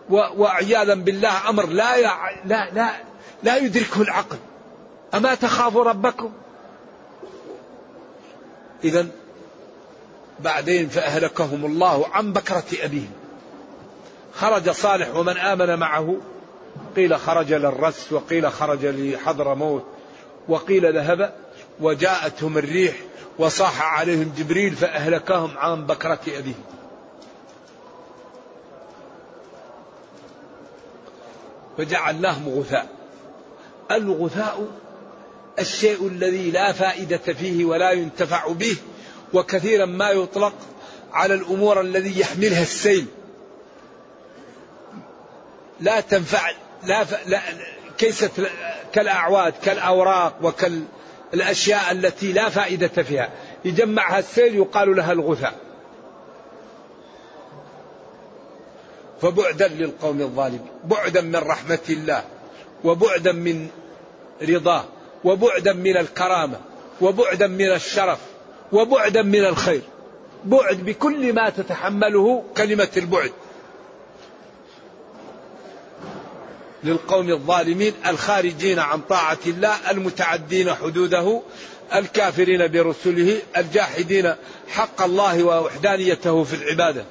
و 0.09 0.15
وعياذا 0.37 0.93
بالله 0.93 1.49
أمر 1.49 1.65
لا. 1.65 1.97
لا 2.45 2.69
لا 2.73 2.89
لا 3.43 3.57
يدركه 3.57 4.01
العقل. 4.01 4.37
أما 5.13 5.35
تخافوا 5.35 5.83
ربكم؟ 5.83 6.31
اذا 8.83 9.07
بعدين 10.39 10.89
فأهلكهم 10.89 11.65
الله 11.65 12.07
عن 12.11 12.33
بكرة 12.33 12.63
أبيهم. 12.83 13.11
خرج 14.33 14.69
صالح 14.69 15.15
ومن 15.15 15.37
آمن 15.37 15.79
معه 15.79 16.17
قيل 16.95 17.19
خرج 17.19 17.53
للرس 17.53 18.13
وقيل 18.13 18.51
خرج 18.51 18.85
لحضر 18.85 19.55
موت 19.55 19.85
وقيل 20.47 20.95
ذهب 20.95 21.33
وجاءتهم 21.79 22.57
الريح 22.57 22.95
وصاح 23.39 23.99
عليهم 23.99 24.33
جبريل 24.37 24.75
فأهلكهم 24.75 25.57
عن 25.57 25.85
بكرة 25.85 26.19
أبيهم. 26.27 26.63
فجعلناهم 31.77 32.49
غثاء. 32.49 32.87
الغثاء 33.91 34.67
الشيء 35.59 36.07
الذي 36.07 36.51
لا 36.51 36.71
فائدة 36.71 37.17
فيه 37.17 37.65
ولا 37.65 37.91
ينتفع 37.91 38.47
به 38.47 38.77
وكثيرا 39.33 39.85
ما 39.85 40.09
يطلق 40.09 40.53
على 41.13 41.33
الأمور 41.33 41.81
الذي 41.81 42.19
يحملها 42.19 42.61
السيل. 42.61 43.05
لا 45.79 45.99
تنفع 45.99 46.51
لا, 46.83 47.03
ف... 47.03 47.27
لا 47.27 47.41
كيست 47.97 48.31
كالأعواد 48.93 49.53
كالأوراق 49.63 50.39
وكالأشياء 50.41 51.91
التي 51.91 52.31
لا 52.33 52.49
فائدة 52.49 53.03
فيها. 53.03 53.29
يجمعها 53.65 54.19
السيل 54.19 54.55
يقال 54.55 54.95
لها 54.95 55.11
الغثاء. 55.11 55.55
فبعدا 59.21 59.67
للقوم 59.67 60.21
الظالمين 60.21 60.67
بعدا 60.83 61.21
من 61.21 61.35
رحمة 61.35 61.79
الله 61.89 62.23
وبعدا 62.83 63.31
من 63.31 63.67
رضاه. 64.41 64.85
وبعدا 65.25 65.73
من 65.73 65.97
الكرامة 65.97 66.59
وبعدا 67.01 67.47
من 67.47 67.71
الشرف 67.71 68.19
وبعدا 68.71 69.21
من 69.21 69.45
الخير. 69.45 69.81
بعد 70.45 70.77
بكل 70.77 71.33
ما 71.33 71.49
تتحمله 71.49 72.43
كلمة 72.57 72.89
البعد. 72.97 73.31
للقوم 76.83 77.29
الظالمين 77.29 77.93
الخارجين 78.07 78.79
عن 78.79 79.01
طاعة 79.01 79.37
الله 79.47 79.91
المتعدين 79.91 80.73
حدوده 80.73 81.41
الكافرين 81.95 82.67
برسله 82.67 83.41
الجاحدين 83.57 84.35
حق 84.67 85.01
الله 85.01 85.43
ووحدانيته 85.43 86.43
في 86.43 86.53
العبادة. 86.53 87.05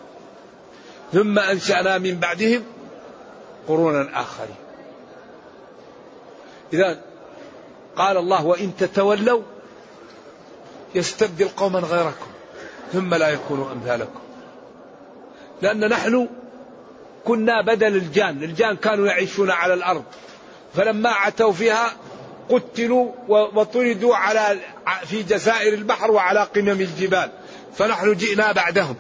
ثم 1.13 1.39
أنشأنا 1.39 1.99
من 1.99 2.15
بعدهم 2.15 2.65
قرونا 3.69 4.21
آخرين. 4.21 4.57
إذا 6.73 7.14
قال 7.97 8.17
الله 8.17 8.47
وإن 8.47 8.77
تتولوا 8.77 9.43
يستبدل 10.95 11.49
قوما 11.49 11.79
غيركم 11.79 12.27
ثم 12.93 13.15
لا 13.15 13.29
يكونوا 13.29 13.73
أمثالكم. 13.73 14.21
لأن 15.63 15.89
نحن 15.89 16.29
كنا 17.25 17.63
بدل 17.63 17.97
الجان 17.97 18.43
الجان 18.43 18.77
كانوا 18.77 19.07
يعيشون 19.07 19.51
على 19.51 19.75
الأرض 19.75 20.05
فلما 20.75 21.11
عتوا 21.11 21.53
فيها 21.53 21.93
قتلوا 22.49 23.13
وطردوا 23.29 24.17
على 24.17 24.59
في 25.05 25.23
جزائر 25.23 25.75
البحر 25.75 26.11
وعلى 26.11 26.43
قمم 26.43 26.81
الجبال 26.81 27.31
فنحن 27.77 28.15
جئنا 28.15 28.53
بعدهم. 28.53 28.97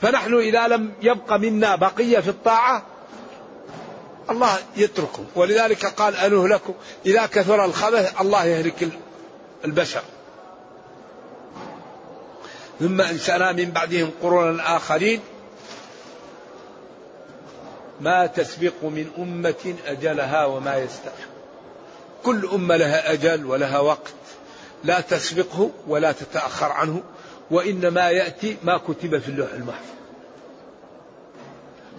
فنحن 0.00 0.34
إذا 0.34 0.68
لم 0.68 0.92
يبق 1.02 1.32
منا 1.32 1.76
بقية 1.76 2.18
في 2.20 2.28
الطاعة 2.28 2.82
الله 4.30 4.58
يتركه. 4.76 5.24
ولذلك 5.34 5.86
قال 5.86 6.16
أنهلكم 6.16 6.74
إذا 7.06 7.26
كثر 7.26 7.64
الخبث 7.64 8.20
الله 8.20 8.44
يهلك 8.44 8.88
البشر. 9.64 10.02
ثم 12.80 13.00
أنشأنا 13.00 13.52
من 13.52 13.70
بعدهم 13.70 14.10
قرونا 14.22 14.76
آخرين. 14.76 15.20
ما 18.00 18.26
تسبق 18.26 18.82
من 18.82 19.10
أمة 19.18 19.74
أجلها 19.86 20.44
وما 20.44 20.76
يستأخر 20.76 21.28
كل 22.24 22.48
أمة 22.52 22.76
لها 22.76 23.12
أجل 23.12 23.46
ولها 23.46 23.78
وقت. 23.78 24.14
لا 24.84 25.00
تسبقه 25.00 25.70
ولا 25.86 26.12
تتأخر 26.12 26.72
عنه 26.72 27.02
وإنما 27.50 28.10
يأتي 28.10 28.56
ما 28.62 28.76
كتب 28.76 29.18
في 29.18 29.28
اللوح 29.28 29.52
المحفوظ. 29.52 29.98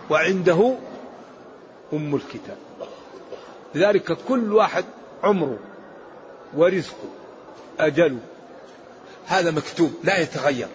وعنده 0.09 0.75
أم 1.93 2.15
الكتاب. 2.15 2.57
لذلك 3.75 4.17
كل 4.27 4.53
واحد 4.53 4.85
عمره 5.23 5.59
ورزقه 6.53 7.09
أجله. 7.79 8.19
هذا 9.25 9.51
مكتوب 9.51 9.93
لا 10.03 10.19
يتغير. 10.19 10.67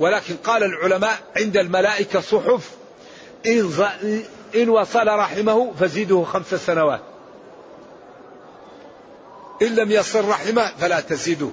ولكن 0.00 0.36
قال 0.36 0.62
العلماء 0.62 1.18
عند 1.36 1.56
الملائكة 1.56 2.20
صحف 2.20 2.70
إن, 3.46 3.72
إن 4.54 4.68
وصل 4.68 5.06
رحمه 5.06 5.72
فزيده 5.72 6.24
خمس 6.24 6.54
سنوات. 6.54 7.00
إن 9.62 9.74
لم 9.74 9.90
يصل 9.90 10.28
رحمه 10.28 10.72
فلا 10.78 11.00
تزيده. 11.00 11.48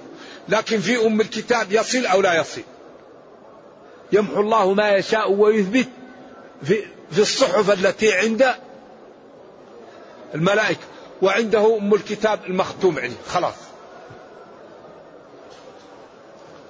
لكن 0.48 0.80
في 0.80 1.06
أم 1.06 1.20
الكتاب 1.20 1.72
يصل 1.72 2.06
أو 2.06 2.20
لا 2.20 2.40
يصل. 2.40 2.62
يمحو 4.12 4.40
الله 4.40 4.74
ما 4.74 4.92
يشاء 4.92 5.32
ويثبت. 5.32 5.88
في, 6.62 6.84
في 7.10 7.18
الصحف 7.18 7.70
التي 7.70 8.12
عند 8.12 8.54
الملائكة 10.34 10.80
وعنده 11.22 11.78
أم 11.78 11.94
الكتاب 11.94 12.40
المختوم 12.46 12.98
عليه 12.98 13.16
خلاص. 13.28 13.54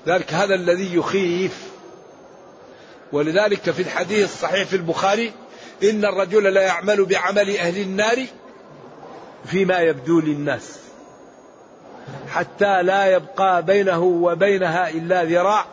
ذلك 0.07 0.33
هذا 0.33 0.55
الذي 0.55 0.97
يخيف. 0.97 1.67
ولذلك 3.13 3.71
في 3.71 3.83
الحديث 3.83 4.25
الصحيح 4.25 4.69
في 4.69 4.77
البخاري 4.77 5.33
إن 5.83 6.05
الرجل 6.05 6.43
لا 6.55 6.63
يعمل 6.63 7.05
بعمل 7.05 7.57
أهل 7.57 7.79
النار 7.81 8.27
فيما 9.47 9.79
يبدو 9.79 10.21
للناس 10.21 10.79
حتى 12.29 12.83
لا 12.83 13.07
يبقى 13.07 13.63
بينه 13.63 14.03
وبينها 14.03 14.89
إلا 14.89 15.25
ذراع 15.25 15.67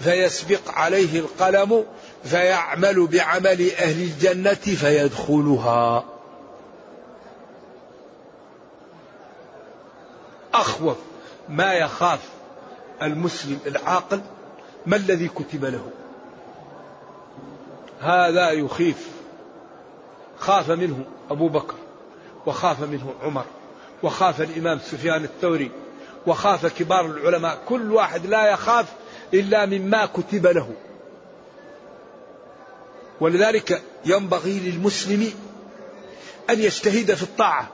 فيسبق 0.00 0.70
عليه 0.70 1.20
القلم 1.20 1.84
فيعمل 2.24 3.06
بعمل 3.06 3.70
أهل 3.70 4.02
الجنة 4.02 4.54
فيدخلها. 4.54 6.04
أخوف 10.54 10.96
ما 11.48 11.72
يخاف 11.72 12.20
المسلم 13.02 13.58
العاقل؟ 13.66 14.20
ما 14.86 14.96
الذي 14.96 15.28
كتب 15.28 15.64
له؟ 15.64 15.90
هذا 18.00 18.50
يخيف. 18.50 19.08
خاف 20.38 20.70
منه 20.70 21.04
أبو 21.30 21.48
بكر 21.48 21.74
وخاف 22.46 22.80
منه 22.80 23.14
عمر 23.22 23.44
وخاف 24.02 24.40
الإمام 24.40 24.78
سفيان 24.78 25.24
الثوري 25.24 25.70
وخاف 26.26 26.66
كبار 26.66 27.06
العلماء. 27.06 27.58
كل 27.68 27.92
واحد 27.92 28.26
لا 28.26 28.50
يخاف 28.50 28.86
إلا 29.34 29.66
مما 29.66 30.06
كتب 30.06 30.46
له. 30.46 30.70
ولذلك 33.20 33.82
ينبغي 34.04 34.58
للمسلم 34.58 35.32
أن 36.50 36.60
يجتهد 36.60 37.14
في 37.14 37.22
الطاعة 37.22 37.68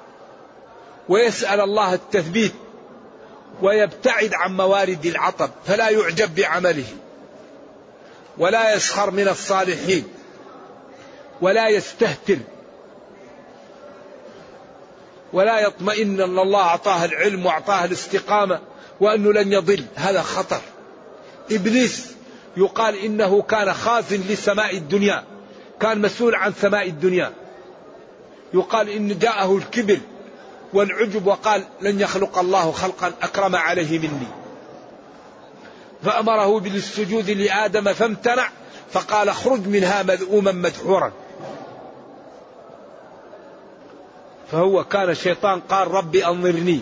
ويسأل 1.09 1.61
الله 1.61 1.95
التثبيت 1.95 2.53
ويبتعد 3.63 4.35
عن 4.35 4.57
موارد 4.57 5.07
العطب 5.07 5.51
فلا 5.67 5.89
يعجب 5.89 6.35
بعمله 6.35 6.87
ولا 8.39 8.75
يسخر 8.75 9.11
من 9.11 9.29
الصالحين 9.29 10.05
ولا 11.41 11.69
يستهتر 11.69 12.39
ولا 15.33 15.61
يطمئن 15.61 16.21
أن 16.21 16.39
الله 16.39 16.61
أعطاه 16.61 17.05
العلم 17.05 17.47
وأعطاه 17.47 17.85
الاستقامة 17.85 18.61
وأنه 19.01 19.33
لن 19.33 19.53
يضل. 19.53 19.85
هذا 19.95 20.23
خطر. 20.23 20.61
إبليس 21.51 22.07
يقال 22.57 22.97
إنه 22.97 23.43
كان 23.43 23.75
خازن 23.75 24.21
لسماء 24.29 24.77
الدنيا. 24.77 25.25
كان 25.81 26.01
مسؤول 26.01 26.35
عن 26.35 26.53
سماء 26.53 26.89
الدنيا. 26.89 27.33
يقال 28.55 28.89
إن 28.89 29.19
جاءه 29.19 29.57
الكبر 29.57 29.99
والعجب 30.73 31.27
وقال 31.27 31.65
لن 31.81 32.01
يخلق 32.01 32.39
الله 32.39 32.73
خلقا 32.73 33.13
أكرم 33.23 33.57
عليه 33.57 33.99
مني. 33.99 34.27
فأمره 36.05 36.61
بالسجود 36.61 37.31
لآدم 37.31 37.93
فامتنع 37.93 38.49
فقال 38.93 39.29
اخرج 39.29 39.67
منها 39.69 40.03
مذءوما 40.03 40.53
مدحورا. 40.53 41.13
فهو 44.53 44.85
كان 44.85 45.11
الشيطان 45.11 45.61
قال 45.61 45.89
ربي 45.89 46.27
أنظرني 46.27 46.81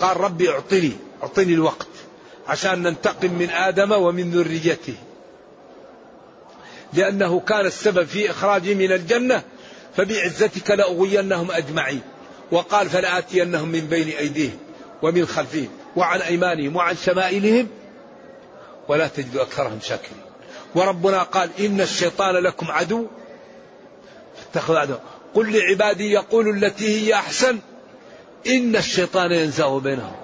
قال 0.00 0.16
ربي 0.20 0.50
أعطني 0.50 0.92
أعطني 1.22 1.54
الوقت 1.54 1.88
عشان 2.48 2.82
ننتقم 2.82 3.32
من 3.32 3.50
آدم 3.50 3.92
ومن 3.92 4.30
ذريته. 4.30 4.94
لأنه 6.92 7.40
كان 7.40 7.66
السبب 7.66 8.06
في 8.06 8.30
إخراجي 8.30 8.74
من 8.74 8.92
الجنة 8.92 9.42
فبعزتك 9.96 10.70
لأغوينهم 10.70 11.50
أجمعين. 11.50 12.00
وقال 12.52 12.90
فلآتينهم 12.90 13.68
من 13.68 13.80
بين 13.80 14.08
أيديهم 14.08 14.58
ومن 15.02 15.26
خلفهم 15.26 15.68
وعن 15.96 16.20
أيمانهم 16.20 16.76
وعن 16.76 16.96
شمائلهم 16.96 17.68
ولا 18.88 19.08
تجد 19.08 19.36
أكثرهم 19.36 19.78
شاكرين. 19.82 20.20
وربنا 20.74 21.22
قال 21.22 21.50
إن 21.60 21.80
الشيطان 21.80 22.34
لكم 22.34 22.70
عدو. 22.70 23.06
فاتخذوا 24.36 24.78
عدو. 24.78 24.94
قل 25.34 25.58
لعبادي 25.58 26.12
يقول 26.12 26.64
التي 26.64 27.06
هي 27.06 27.14
أحسن. 27.14 27.58
إن 28.46 28.76
الشيطان 28.76 29.32
ينزغ 29.32 29.78
بينهم. 29.78 30.16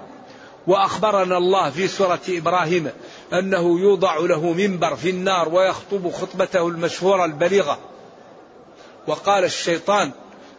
وأخبرنا 0.67 1.39
الله 1.39 1.71
في 1.71 1.89
سورة 1.89 2.21
إبراهيم 2.29 2.91
أنه 3.39 3.81
يوضع 3.81 4.17
له 4.17 4.53
منبر 4.53 4.97
في 4.97 5.11
النار 5.11 5.49
ويخطب 5.49 6.11
خطبته 6.11 6.69
المشهورة 6.69 7.25
البليغة. 7.25 7.79
وقال 9.07 9.45
الشيطان 9.45 10.11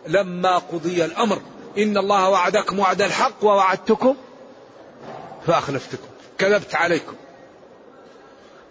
لما 0.08 0.58
قضي 0.58 1.06
الأمر 1.06 1.42
إن 1.78 1.98
الله 1.98 2.30
وعدكم 2.30 2.80
وعد 2.80 3.02
الحق 3.02 3.44
ووعدتكم 3.44 4.16
فأخلفتكم 5.48 6.08
كذبت 6.38 6.76
عليكم. 6.76 7.16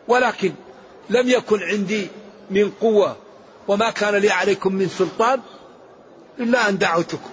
ولكن 0.09 0.53
لم 1.11 1.29
يكن 1.29 1.63
عندي 1.63 2.09
من 2.51 2.71
قوة 2.81 3.17
وما 3.69 3.91
كان 3.91 4.15
لي 4.15 4.31
عليكم 4.31 4.75
من 4.75 4.89
سلطان 4.89 5.41
إلا 6.39 6.69
أن 6.69 6.79
دعوتكم. 6.79 7.31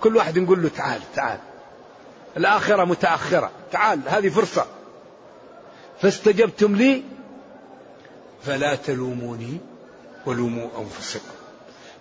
كل 0.00 0.16
واحد 0.16 0.38
نقول 0.38 0.62
له 0.62 0.70
تعال 0.76 1.00
تعال. 1.16 1.38
الآخرة 2.36 2.84
متأخرة. 2.84 3.50
تعال 3.72 4.00
هذه 4.06 4.28
فرصة. 4.28 4.66
فاستجبتم 6.02 6.76
لي. 6.76 7.02
فلا 8.46 8.74
تلوموني 8.74 9.58
ولوموا 10.26 10.68
أنفسكم. 10.78 11.34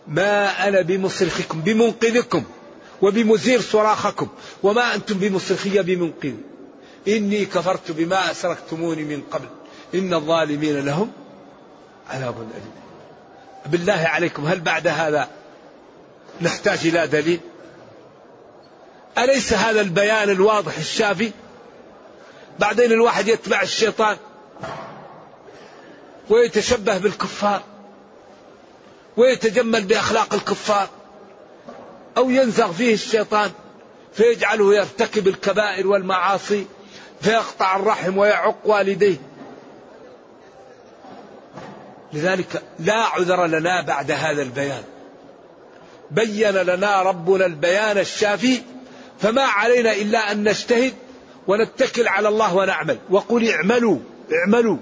ما 0.07 0.67
أنا 0.67 0.81
بمصرخكم 0.81 1.61
بمنقذكم 1.61 2.43
وبمزير 3.01 3.61
صراخكم 3.61 4.27
وما 4.63 4.95
أنتم 4.95 5.17
بمصرخية 5.17 5.81
بمنقذ. 5.81 6.33
إني 7.07 7.45
كفرت 7.45 7.91
بما 7.91 8.31
أسركتموني 8.31 9.03
من 9.03 9.21
قبل. 9.31 9.47
إن 9.95 10.13
الظالمين 10.13 10.85
لهم 10.85 11.11
عذاب 12.09 12.35
أليم. 12.35 12.71
بالله 13.65 13.93
عليكم 13.93 14.45
هل 14.45 14.59
بعد 14.59 14.87
هذا 14.87 15.29
نحتاج 16.41 16.87
إلى 16.87 17.07
دليل؟ 17.07 17.39
أليس 19.17 19.53
هذا 19.53 19.81
البيان 19.81 20.29
الواضح 20.29 20.77
الشافي؟ 20.77 21.31
بعدين 22.59 22.91
الواحد 22.91 23.27
يتبع 23.27 23.61
الشيطان 23.61 24.17
ويتشبه 26.29 26.97
بالكفار 26.97 27.61
ويتجمل 29.17 29.83
بأخلاق 29.83 30.33
الكفار 30.33 30.89
أو 32.17 32.29
ينزغ 32.29 32.71
فيه 32.71 32.93
الشيطان 32.93 33.51
فيجعله 34.13 34.75
يرتكب 34.75 35.27
الكبائر 35.27 35.87
والمعاصي 35.87 36.65
فيقطع 37.21 37.75
الرحم 37.75 38.17
ويعق 38.17 38.57
والديه. 38.65 39.17
لذلك 42.13 42.63
لا 42.79 42.93
عذر 42.93 43.45
لنا 43.45 43.81
بعد 43.81 44.11
هذا 44.11 44.41
البيان. 44.41 44.83
بين 46.11 46.51
لنا 46.51 47.01
ربنا 47.01 47.45
البيان 47.45 47.97
الشافي 47.97 48.61
فما 49.19 49.43
علينا 49.43 49.93
إلا 49.93 50.31
أن 50.31 50.43
نجتهد 50.43 50.93
ونتكل 51.49 52.07
على 52.07 52.27
الله 52.27 52.55
ونعمل. 52.55 52.97
وقل 53.09 53.49
اعملوا 53.49 53.97
اعملوا. 54.33 54.77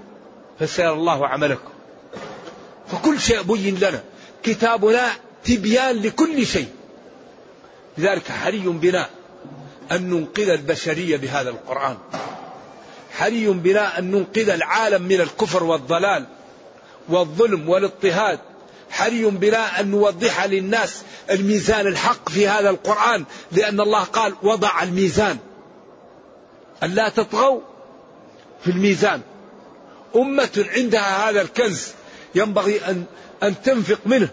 فسيرى 0.59 0.93
الله 0.93 1.27
عملكم. 1.27 1.69
فكل 2.91 3.19
شيء 3.19 3.41
بين 3.41 3.75
لنا. 3.75 4.03
كتابنا 4.43 5.09
تبيان 5.43 5.95
لكل 5.95 6.45
شيء. 6.45 6.67
لذلك 7.97 8.31
حري 8.31 8.59
بنا 8.59 9.09
أن 9.91 10.09
ننقذ 10.09 10.49
البشرية 10.49 11.17
بهذا 11.17 11.49
القرآن. 11.49 11.97
حري 13.11 13.47
بنا 13.47 13.99
أن 13.99 14.11
ننقذ 14.11 14.49
العالم 14.49 15.01
من 15.01 15.21
الكفر 15.21 15.63
والضلال 15.63 16.25
والظلم 17.09 17.69
والاضطهاد. 17.69 18.39
حري 18.89 19.25
بنا 19.25 19.79
أن 19.79 19.91
نوضح 19.91 20.45
للناس 20.45 21.01
الميزان 21.31 21.87
الحق 21.87 22.29
في 22.29 22.47
هذا 22.47 22.69
القرآن 22.69 23.25
لأن 23.51 23.79
الله 23.79 24.03
قال 24.03 24.35
وضع 24.43 24.83
الميزان 24.83 25.37
ألا 26.83 27.09
تطغوا 27.09 27.61
في 28.63 28.71
الميزان. 28.71 29.21
أمة 30.15 30.65
عندها 30.75 31.29
هذا 31.29 31.41
الكنز. 31.41 31.87
ينبغي 32.35 32.85
أن 32.85 33.03
أن 33.43 33.61
تنفق 33.61 33.99
منه 34.05 34.29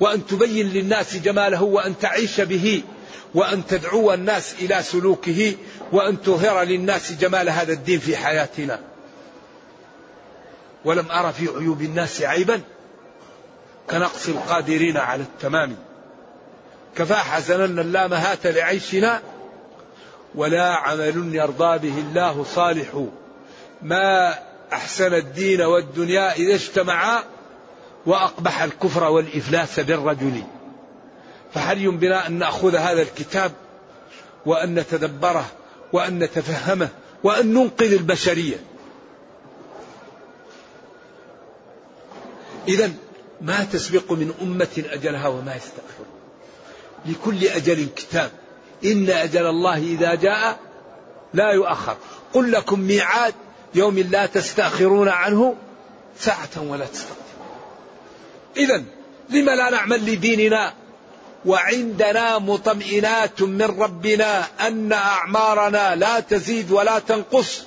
وأن 0.00 0.26
تبين 0.26 0.68
للناس 0.68 1.16
جماله 1.16 1.62
وأن 1.62 1.98
تعيش 1.98 2.40
به 2.40 2.82
وأن 3.34 3.66
تدعو 3.66 4.12
الناس 4.12 4.54
إلى 4.54 4.82
سلوكه 4.82 5.54
وأن 5.92 6.22
تظهر 6.22 6.62
للناس 6.62 7.12
جمال 7.12 7.48
هذا 7.48 7.72
الدين 7.72 7.98
في 7.98 8.16
حياتنا. 8.16 8.80
ولم 10.84 11.10
أرى 11.10 11.32
في 11.32 11.48
عيوب 11.48 11.82
الناس 11.82 12.22
عيبا. 12.22 12.60
كنقص 13.90 14.28
القادرين 14.28 14.96
على 14.96 15.22
التمام. 15.22 15.76
كفى 16.96 17.14
حزنا 17.14 17.82
لا 17.82 18.06
مهاة 18.06 18.38
لعيشنا 18.44 19.22
ولا 20.36 20.74
عمل 20.74 21.34
يرضى 21.34 21.78
به 21.78 21.98
الله 21.98 22.44
صالح. 22.54 23.04
ما 23.82 24.38
أحسن 24.72 25.14
الدين 25.14 25.60
والدنيا 25.60 26.32
إذا 26.32 26.54
اجتمعا 26.54 27.22
وأقبح 28.06 28.62
الكفر 28.62 29.04
والإفلاس 29.04 29.80
بالرجل 29.80 30.42
فحري 31.54 31.88
بنا 31.88 32.26
أن 32.26 32.38
نأخذ 32.38 32.76
هذا 32.76 33.02
الكتاب 33.02 33.52
وأن 34.46 34.74
نتدبره 34.74 35.46
وأن 35.92 36.18
نتفهمه 36.18 36.88
وأن 37.24 37.54
ننقذ 37.54 37.92
البشرية؟ 37.92 38.56
إذا 42.68 42.92
ما 43.40 43.64
تسبق 43.72 44.12
من 44.12 44.34
أمة 44.42 44.84
أجلها 44.90 45.28
وما 45.28 45.56
يستأخر. 45.56 46.04
لكل 47.06 47.46
أجل 47.46 47.86
كتاب. 47.96 48.30
إن 48.84 49.10
أجل 49.10 49.46
الله 49.46 49.76
إذا 49.76 50.14
جاء 50.14 50.58
لا 51.34 51.50
يؤخر. 51.50 51.96
قل 52.34 52.52
لكم 52.52 52.80
ميعاد 52.80 53.34
يوم 53.74 53.98
لا 53.98 54.26
تستأخرون 54.26 55.08
عنه 55.08 55.56
ساعة 56.18 56.48
ولا 56.56 56.84
تستقدمون 56.84 57.16
إذا 58.56 58.84
لم 59.30 59.50
لا 59.50 59.70
نعمل 59.70 60.12
لديننا؟ 60.12 60.72
وعندنا 61.46 62.38
مطمئنات 62.38 63.42
من 63.42 63.62
ربنا 63.62 64.44
أن 64.66 64.92
أعمارنا 64.92 65.94
لا 65.94 66.20
تزيد 66.20 66.70
ولا 66.70 66.98
تنقص 66.98 67.62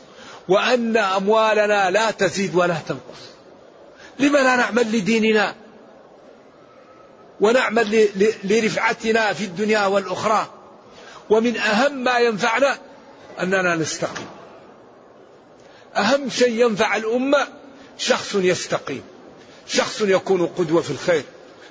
وأن 0.48 0.98
أموالنا 0.98 1.92
لا 1.92 2.12
تزيد 2.12 2.56
ولا 2.56 2.76
تنقص. 2.88 3.20
لم 4.20 4.38
لا 4.38 4.56
نعمل 4.56 4.98
لديننا؟ 4.98 5.56
ونعمل 7.42 8.08
لرفعتنا 8.44 9.34
في 9.34 9.44
الدنيا 9.44 9.86
والأخرى. 9.86 10.48
ومن 11.30 11.58
أهم 11.58 12.04
ما 12.04 12.20
ينفعنا 12.20 12.78
أننا 13.42 13.76
نستقيم. 13.76 14.28
أهم 15.96 16.30
شيء 16.30 16.66
ينفع 16.66 16.96
الأمة 16.96 17.48
شخص 17.98 18.36
يستقيم. 18.36 19.04
شخص 19.68 20.02
يكون 20.02 20.46
قدوة 20.46 20.82
في 20.82 20.92
الخير 20.92 21.24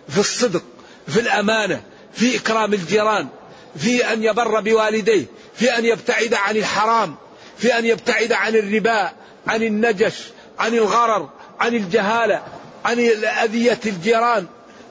في 0.08 0.18
الصدق 0.18 0.62
في 1.08 1.20
الأمانة 1.20 1.82
في 2.12 2.36
إكرام 2.36 2.74
الجيران 2.74 3.28
في 3.76 4.12
أن 4.12 4.22
يبر 4.22 4.60
بوالديه 4.60 5.24
في 5.54 5.78
أن 5.78 5.84
يبتعد 5.84 6.34
عن 6.34 6.56
الحرام 6.56 7.16
في 7.58 7.78
أن 7.78 7.84
يبتعد 7.84 8.32
عن 8.32 8.56
الربا 8.56 9.12
عن 9.46 9.62
النجش 9.62 10.14
عن 10.58 10.74
الغرر 10.74 11.28
عن 11.60 11.74
الجهالة 11.74 12.42
عن 12.84 12.98
أذية 13.44 13.80
الجيران 13.86 14.46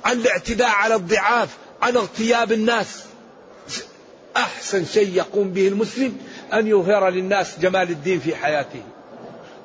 عن 0.06 0.18
الاعتداء 0.18 0.70
على 0.70 0.96
الضعاف 0.96 1.50
عن 1.82 1.96
اغتياب 1.96 2.52
الناس. 2.52 3.04
أحسن 4.38 4.86
شيء 4.86 5.16
يقوم 5.16 5.50
به 5.50 5.68
المسلم 5.68 6.18
أن 6.54 6.68
يظهر 6.68 7.10
للناس 7.10 7.60
جمال 7.60 7.90
الدين 7.90 8.20
في 8.20 8.36
حياته. 8.36 8.82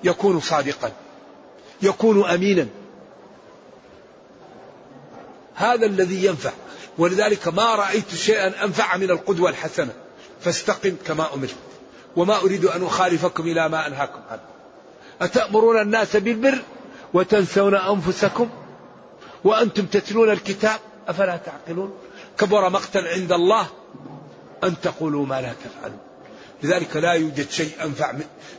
يكون 0.04 0.40
صادقا. 0.40 0.92
يكون 1.82 2.24
أمينا. 2.24 2.66
هذا 5.54 5.87
الذي 5.87 6.24
ينفع. 6.24 6.52
ولذلك 6.98 7.48
ما 7.48 7.74
رأيت 7.74 8.14
شيئا 8.14 8.64
أنفع 8.64 8.96
من 8.96 9.11
القدوة 9.11 9.50
الحسنة. 9.50 9.92
فاستقم 10.40 10.96
كما 11.06 11.35
أمرت. 11.35 11.56
وما 12.16 12.37
أريد 12.37 12.64
أن 12.64 12.85
أخالفكم 12.85 13.42
إلى 13.42 13.68
ما 13.68 13.87
أنهاكم 13.87 14.20
عنه. 14.30 14.40
أتأمرون 15.20 15.80
الناس 15.80 16.16
بالبر 16.16 16.58
وتنسون 17.14 17.74
أنفسكم؟ 17.74 18.48
وأنتم 19.44 19.87
تتلون 19.87 20.30
الكتاب؟ 20.30 20.80
أفلا 21.08 21.37
تعقلون؟ 21.37 21.94
كبر 22.38 22.68
مقتا 22.70 22.98
عند 22.98 23.32
الله؟ 23.32 23.66
أن 24.64 24.81
تقولوا 24.81 25.27
ما 25.27 25.40
لا 25.40 25.53
تفعلون 25.64 25.98
لذلك 26.62 26.96
لا 26.96 27.12
يوجد 27.12 27.51
شيء 27.51 27.70
أنفع 27.85 28.12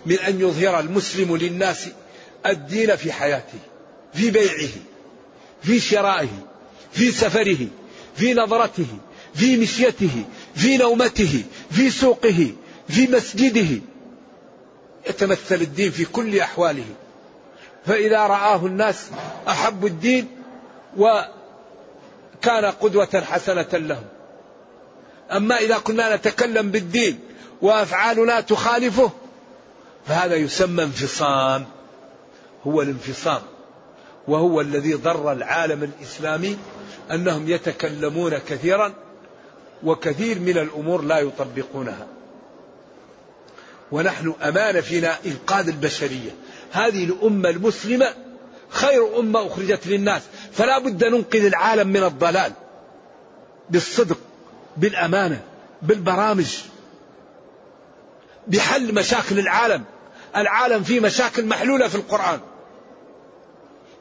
من 0.05 0.19
أن 0.19 0.41
يظهر 0.41 0.79
المسلم 0.79 1.35
للناس 1.35 1.87
الدين 2.45 2.95
في 2.95 3.11
حياته 3.11 3.59
في 4.13 4.31
بيعه 4.31 4.69
في 5.61 5.79
شرائه 5.79 6.47
في 6.91 7.11
سفره 7.11 7.67
في 8.15 8.33
نظرته 8.33 8.85
في 9.33 9.57
مشيته 9.57 10.23
في 10.55 10.77
نومته 10.77 11.43
في 11.71 11.89
سوقه 11.89 12.53
في 12.87 13.07
مسجده. 13.07 13.81
يتمثل 15.09 15.55
الدين 15.55 15.91
في 15.91 16.05
كل 16.05 16.39
أحواله. 16.39 16.85
فإذا 17.85 18.19
رآه 18.19 18.65
الناس 18.65 19.09
أحبوا 19.47 19.87
الدين 19.87 20.27
وكان 20.97 22.65
قدوة 22.65 23.23
حسنة 23.25 23.67
لهم. 23.73 24.05
أما 25.31 25.57
إذا 25.57 25.77
كنا 25.77 26.15
نتكلم 26.15 26.71
بالدين 26.71 27.19
وأفعالنا 27.61 28.41
تخالفه 28.41 29.11
فهذا 30.07 30.35
يسمى 30.35 30.83
انفصام 30.83 31.65
هو 32.67 32.81
الانفصام 32.81 33.41
وهو 34.27 34.61
الذي 34.61 34.93
ضر 34.93 35.31
العالم 35.31 35.83
الإسلامي 35.83 36.57
أنهم 37.11 37.49
يتكلمون 37.49 38.37
كثيرا 38.37 38.93
وكثير 39.83 40.39
من 40.39 40.57
الأمور 40.57 41.01
لا 41.01 41.19
يطبقونها. 41.19 42.07
ونحن 43.91 44.33
أمانة 44.41 44.81
فينا 44.81 45.17
إنقاذ 45.25 45.67
البشرية. 45.67 46.31
هذه 46.71 47.03
الأمة 47.05 47.49
المسلمة 47.49 48.13
خير 48.69 49.19
أمة 49.19 49.47
أخرجت 49.47 49.87
للناس 49.87 50.21
فلا 50.51 50.79
بد 50.79 51.03
ننقذ 51.03 51.45
العالم 51.45 51.87
من 51.87 52.03
الضلال 52.03 52.51
بالصدق. 53.69 54.17
بالأمانة 54.77 55.41
بالبرامج 55.81 56.57
بحل 58.47 58.93
مشاكل 58.93 59.39
العالم. 59.39 59.83
العالم 60.35 60.83
فيه 60.83 60.99
مشاكل 60.99 61.45
محلولة 61.45 61.87
في 61.87 61.95
القرآن 61.95 62.39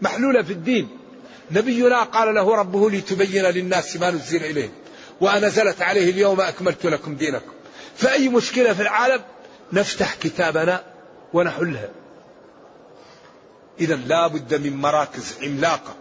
محلولة 0.00 0.42
في 0.42 0.52
الدين. 0.52 0.88
نبينا 1.50 2.02
قال 2.02 2.34
له 2.34 2.54
ربه 2.56 2.90
لتبين 2.90 3.44
للناس 3.44 3.96
ما 3.96 4.10
نزل 4.10 4.44
إليه 4.44 4.70
وأنزلت 5.20 5.82
عليه 5.82 6.10
اليوم 6.10 6.40
أكملت 6.40 6.86
لكم 6.86 7.14
دينكم. 7.14 7.52
فأي 7.96 8.28
مشكلة 8.28 8.72
في 8.72 8.82
العالم 8.82 9.22
نفتح 9.72 10.14
كتابنا 10.14 10.84
ونحلها. 11.32 11.88
إذا 13.80 13.94
لا 13.94 14.26
بد 14.26 14.54
من 14.54 14.76
مراكز 14.76 15.34
عملاقة 15.42 15.94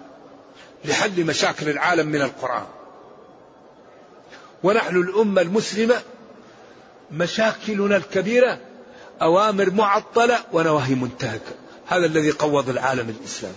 لحل 0.85 1.25
مشاكل 1.25 1.69
العالم 1.69 2.07
من 2.07 2.21
القرآن. 2.21 2.65
ونحن 4.63 4.95
الأمة 4.95 5.41
المسلمة 5.41 6.01
مشاكلنا 7.11 7.97
الكبيرة 7.97 8.59
أوامر 9.21 9.71
معطلة 9.71 10.39
ونواهي 10.53 10.95
منتهكة. 10.95 11.51
هذا 11.87 12.05
الذي 12.05 12.31
قوض 12.31 12.69
العالم 12.69 13.09
الإسلامي 13.09 13.55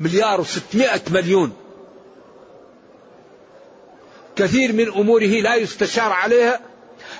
مليار 0.00 0.40
وستمائة 0.40 1.00
مليون. 1.10 1.52
كثير 4.36 4.72
من 4.72 4.88
أموره 4.92 5.24
لا 5.24 5.54
يستشار 5.54 6.12
عليها. 6.12 6.60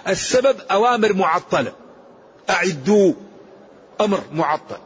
السبب 0.09 0.57
أوامر 0.71 1.13
معطلة. 1.13 1.73
أعدوا 2.51 3.13
أمر 4.01 4.21
معطل. 4.33 4.79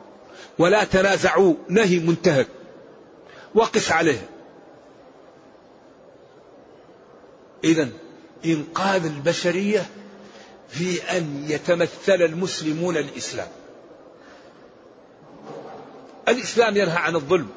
ولا 0.58 0.84
تنازعوا. 0.84 1.54
نهي 1.68 1.98
منتهك. 1.98 2.46
وقس 3.54 3.92
عليه. 3.92 4.28
إذا 7.64 7.88
إنقاذ 8.44 9.04
البشرية 9.04 9.86
في 10.68 11.02
أن 11.16 11.44
يتمثل 11.48 12.22
المسلمون 12.22 12.96
الإسلام. 12.96 13.48
الإسلام 16.28 16.76
ينهى 16.76 16.96
عن 16.96 17.16
الظلم. 17.16 17.48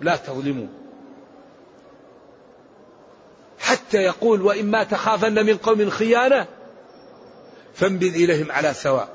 لا 0.00 0.16
تظلموا. 0.16 0.66
حتى 3.58 3.98
يقول 3.98 4.42
وإما 4.42 4.84
تخافن 4.84 5.46
من 5.46 5.56
قوم 5.56 5.90
خيانة 5.90 6.46
فانبذ 7.74 8.14
إليهم 8.14 8.52
على 8.52 8.74
سواء. 8.74 9.08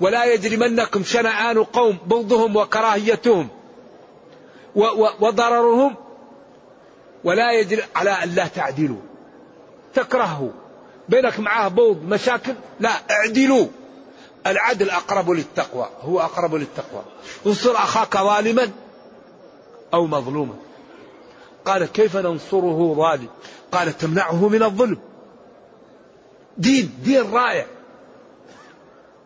ولا 0.00 0.24
يجرمنكم 0.24 1.04
شنآن 1.04 1.64
قوم 1.64 1.98
بغضهم 2.06 2.56
وكراهيتهم 2.56 3.48
وضررهم. 5.20 5.94
ولا 7.24 7.52
يجري 7.52 7.82
على 7.96 8.10
أن 8.10 8.34
لا 8.34 8.46
تعدلوا. 8.46 9.09
تكرهه. 9.94 10.50
بينك 11.08 11.40
معاه 11.40 11.68
بغض 11.68 12.02
مشاكل؟ 12.02 12.54
لا 12.80 12.90
اعدلوا. 13.10 13.66
العدل 14.46 14.90
أقرب 14.90 15.30
للتقوى 15.30 15.88
هو 16.00 16.20
أقرب 16.20 16.54
للتقوى. 16.54 17.02
انصر 17.46 17.76
أخاك 17.76 18.16
ظالما 18.16 18.70
أو 19.94 20.06
مظلوما. 20.06 20.54
قال 21.64 21.84
كيف 21.84 22.16
ننصره 22.16 22.94
ظالم؟ 22.96 23.28
قال 23.72 23.98
تمنعه 23.98 24.48
من 24.48 24.62
الظلم. 24.62 24.98
دين 26.58 26.94
دين 27.04 27.30
رائع. 27.32 27.66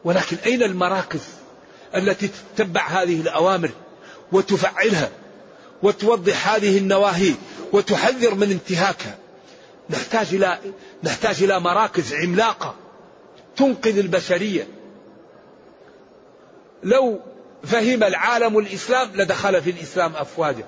ولكن 0.05 0.37
أين 0.47 0.63
المراكز 0.63 1.29
التي 1.95 2.31
تتبع 2.57 2.87
هذه 2.87 3.21
الأوامر 3.21 3.71
وتفعلها 4.33 5.11
وتوضح 5.83 6.49
هذه 6.49 6.79
النواهي 6.79 7.35
وتحذر 7.73 8.35
من 8.35 8.51
انتهاكها؟ 8.51 9.19
نحتاج 9.91 10.35
إلى 10.35 10.59
نحتاج 11.03 11.43
إلى 11.43 11.61
مراكز 11.61 12.15
عملاقة 12.15 12.75
تنقذ 13.57 13.99
البشرية. 13.99 14.69
لو 16.83 17.21
فهم 17.65 18.03
العالم 18.03 18.59
الإسلام 18.59 19.11
لدخل 19.15 19.63
في 19.63 19.71
الإسلام 19.71 20.17
أفواجا. 20.17 20.65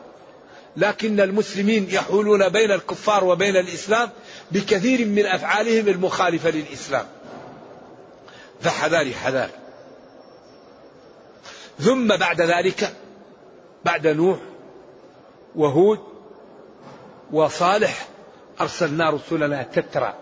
لكن 0.77 1.21
المسلمين 1.21 1.91
يحولون 1.91 2.49
بين 2.49 2.71
الكفار 2.73 3.25
وبين 3.25 3.57
الإسلام 3.57 4.11
بكثير 4.51 5.07
من 5.07 5.27
أفعالهم 5.27 5.89
المخالفة 5.89 6.51
للإسلام. 6.51 7.07
فحذاري 8.61 9.15
حذار 9.15 9.51
ثم 11.81 12.17
بعد 12.17 12.41
ذلك 12.41 12.97
بعد 13.85 14.07
نوح 14.07 14.39
وهود 15.57 15.99
وصالح 17.33 18.09
أرسلنا 18.61 19.11
رسلنا 19.11 19.63
تترى. 19.63 20.15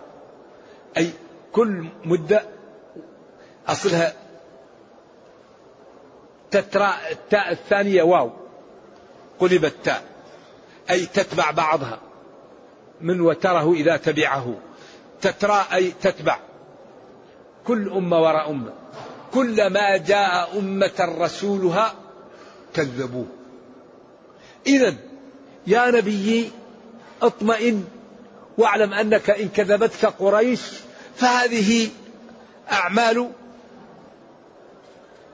أي 0.96 1.10
كل 1.52 1.88
مدة 2.04 2.42
أصلها 3.68 4.12
تترى 6.50 6.94
التاء 7.10 7.52
الثانية 7.52 8.02
واو. 8.02 8.30
قلبت 9.40 9.74
تاء. 9.84 10.02
أي 10.90 11.06
تتبع 11.06 11.50
بعضها. 11.50 12.00
من 13.00 13.20
وتره 13.20 13.72
إذا 13.72 13.96
تبعه. 13.96 14.54
تترى 15.20 15.64
أي 15.72 15.90
تتبع. 16.02 16.38
كل 17.66 17.88
أمة 17.88 18.22
وراء 18.22 18.50
أمة. 18.50 18.72
كلما 19.34 19.96
جاء 19.96 20.58
أمة 20.58 21.16
رسولها 21.18 21.94
كذبوه. 22.74 23.26
إذا 24.66 24.94
يا 25.66 25.90
نبي 25.90 26.50
اطمئن 27.22 27.84
واعلم 28.58 28.94
أنك 28.94 29.30
إن 29.30 29.48
كذبتك 29.48 30.04
قريش 30.06 30.60
فهذه 31.16 31.88
أعمال 32.72 33.30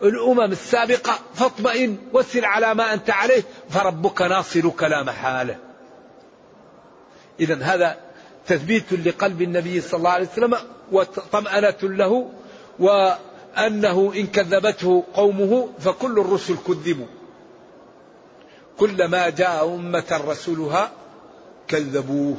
الأمم 0.03 0.53
السابقة 0.53 1.19
فاطمئن 1.35 1.99
وسر 2.13 2.45
على 2.45 2.75
ما 2.75 2.95
أنت 2.95 3.11
عليه 3.11 3.43
فربك 3.71 4.23
ناصرك 4.23 4.83
لا 4.83 5.03
محالة 5.03 5.57
إذا 7.41 7.63
هذا 7.63 7.97
تثبيت 8.47 8.93
لقلب 8.93 9.43
النبي 9.43 9.81
صلى 9.81 9.99
الله 9.99 10.11
عليه 10.11 10.29
وسلم 10.29 10.57
وطمأنة 10.93 11.77
له 11.83 12.31
وأنه 12.79 14.13
إن 14.17 14.27
كذبته 14.27 15.05
قومه 15.15 15.69
فكل 15.79 16.19
الرسل 16.19 16.57
كذبوا. 16.67 17.07
كلما 18.79 19.29
جاء 19.29 19.75
أمة 19.75 20.21
رسولها 20.27 20.91
كذبوه. 21.69 22.37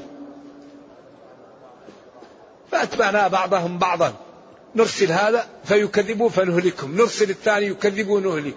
فأتبعنا 2.72 3.28
بعضهم 3.28 3.78
بعضا. 3.78 4.14
نرسل 4.76 5.12
هذا 5.12 5.48
فيكذبوا 5.64 6.30
فنهلكهم. 6.30 6.96
نرسل 6.96 7.30
الثاني 7.30 7.66
يكذبوا 7.66 8.20
نهلك 8.20 8.56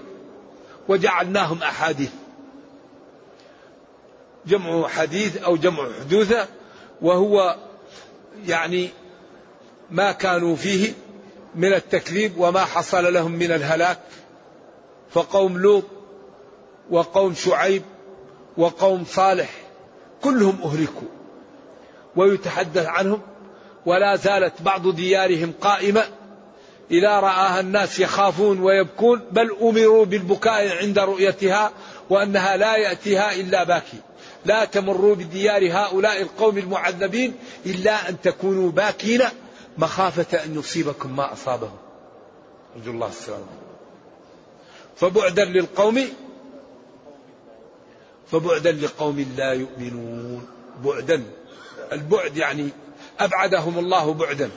وجعلناهم 0.88 1.62
أحاديث. 1.62 2.10
جمع 4.46 4.88
حديث 4.88 5.36
أو 5.36 5.56
جمع 5.56 5.88
حدوثة 6.00 6.48
وهو 7.02 7.56
يعني 8.46 8.88
ما 9.90 10.12
كانوا 10.12 10.56
فيه 10.56 10.92
من 11.54 11.72
التكذيب 11.72 12.32
وما 12.38 12.64
حصل 12.64 13.14
لهم 13.14 13.32
من 13.32 13.52
الهلاك. 13.52 13.98
فقوم 15.10 15.58
لوط 15.58 15.84
وقوم 16.90 17.34
شعيب 17.34 17.82
وقوم 18.56 19.04
صالح 19.04 19.50
كلهم 20.22 20.58
أهلكوا. 20.64 21.08
ويتحدث 22.16 22.86
عنهم 22.86 23.20
ولا 23.86 24.16
زالت 24.16 24.62
بعض 24.62 24.94
ديارهم 24.94 25.52
قائمة 25.60 26.04
إذا 26.90 27.20
رآها 27.20 27.60
الناس 27.60 27.98
يخافون 28.00 28.60
ويبكون 28.60 29.22
بل 29.30 29.56
أمروا 29.62 30.04
بالبكاء 30.04 30.76
عند 30.76 30.98
رؤيتها 30.98 31.70
وأنها 32.10 32.56
لا 32.56 32.76
يأتيها 32.76 33.34
إلا 33.34 33.64
باكي. 33.64 33.96
لا 34.44 34.64
تمروا 34.64 35.14
بديار 35.14 35.72
هؤلاء 35.72 36.22
القوم 36.22 36.58
نرجو 42.76 42.90
الله 42.90 43.08
السلامة. 43.08 43.46
فبعدا 44.96 45.44
للقوم 45.44 46.00
فبعدا 48.32 48.72
لقوم 48.72 49.34
لا 49.36 49.52
يؤمنون. 49.52 50.46
بعدا 50.84 51.22
البعد 51.92 52.36
يعني 52.36 52.68
أبعدهم 53.20 53.78
الله 53.78 54.14
بعدا 54.14 54.50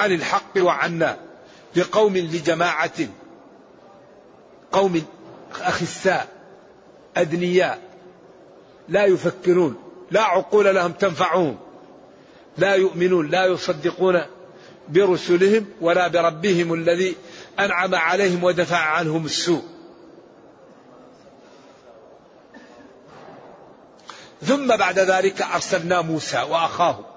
عن 0.00 0.12
الحق 0.12 0.58
وعنا 0.58 1.18
لقوم 1.76 2.16
لجماعة 2.16 3.08
قوم 4.72 5.02
أخساء 5.60 6.28
أدنياء 7.16 7.78
لا 8.88 9.04
يفكرون 9.04 9.76
لا 10.10 10.22
عقول 10.22 10.74
لهم 10.74 10.92
تنفعهم 10.92 11.56
لا 12.58 12.74
يؤمنون 12.74 13.28
لا 13.28 13.46
يصدقون 13.46 14.22
برسلهم 14.88 15.66
ولا 15.80 16.08
بربهم 16.08 16.74
الذي 16.74 17.16
أنعم 17.58 17.94
عليهم 17.94 18.44
ودفع 18.44 18.78
عنهم 18.78 19.24
السوء. 19.24 19.62
ثم 24.42 24.76
بعد 24.76 24.98
ذلك 24.98 25.42
أرسلنا 25.42 26.00
موسى 26.00 26.42
وأخاه 26.42 27.11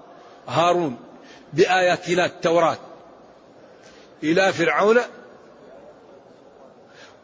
هارون 0.47 0.97
بآياتنا 1.53 2.25
التوراة 2.25 2.77
إلى 4.23 4.53
فرعون 4.53 4.99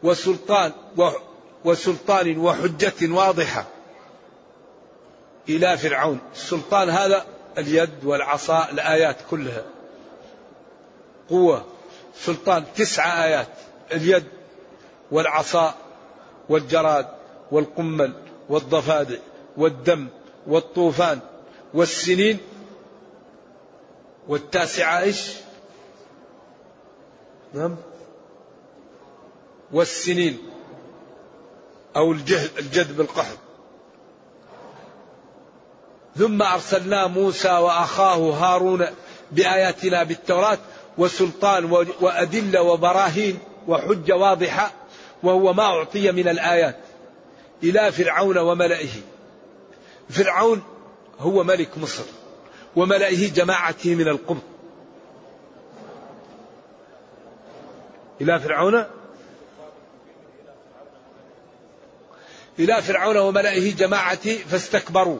وسلطان 0.02 0.72
وسلطان 1.64 2.38
وحجة 2.38 3.12
واضحة 3.12 3.64
إلى 5.48 5.78
فرعون. 5.78 6.18
السلطان 6.34 6.90
هذا 6.90 7.24
اليد 7.58 8.04
والعصا 8.04 8.70
الآيات 8.70 9.16
كلها 9.30 9.64
قوة. 11.30 11.64
سلطان 12.16 12.64
تسع 12.76 13.24
آيات 13.24 13.48
اليد 13.92 14.24
والعصا 15.10 15.74
والجراد 16.48 17.06
والقمل 17.50 18.12
والضفادع 18.48 19.16
والدم 19.56 20.08
والطوفان 20.46 21.20
والسنين 21.74 22.38
والتاسعة 24.28 25.00
إيش؟ 25.00 25.32
نعم. 27.54 27.76
والسنين. 29.72 30.38
أو 31.96 32.12
الجد 32.12 32.96
بالقحط. 32.96 33.38
ثم 36.16 36.42
أرسلنا 36.42 37.06
موسى 37.06 37.52
وأخاه 37.52 38.16
هارون 38.16 38.86
بآياتنا 39.32 40.02
بالتوراة 40.02 40.58
وسلطان 40.98 41.64
وأدلة 42.00 42.62
وبراهين 42.62 43.38
وحجة 43.68 44.16
واضحة 44.16 44.72
وهو 45.22 45.52
ما 45.52 45.62
أعطي 45.62 46.12
من 46.12 46.28
الآيات 46.28 46.76
إلى 47.62 47.92
فرعون 47.92 48.38
وملئه. 48.38 48.90
فرعون 50.10 50.62
هو 51.18 51.44
ملك 51.44 51.78
مصر. 51.78 52.04
وملئه 52.76 53.32
جماعته 53.32 53.94
من 53.94 54.08
القبط 54.08 54.42
إلى 58.20 58.40
فرعون؟ 58.40 58.84
إلى 62.58 62.82
فرعون 62.82 63.16
وملئه 63.16 63.74
جماعته 63.74 64.36
فاستكبروا 64.36 65.18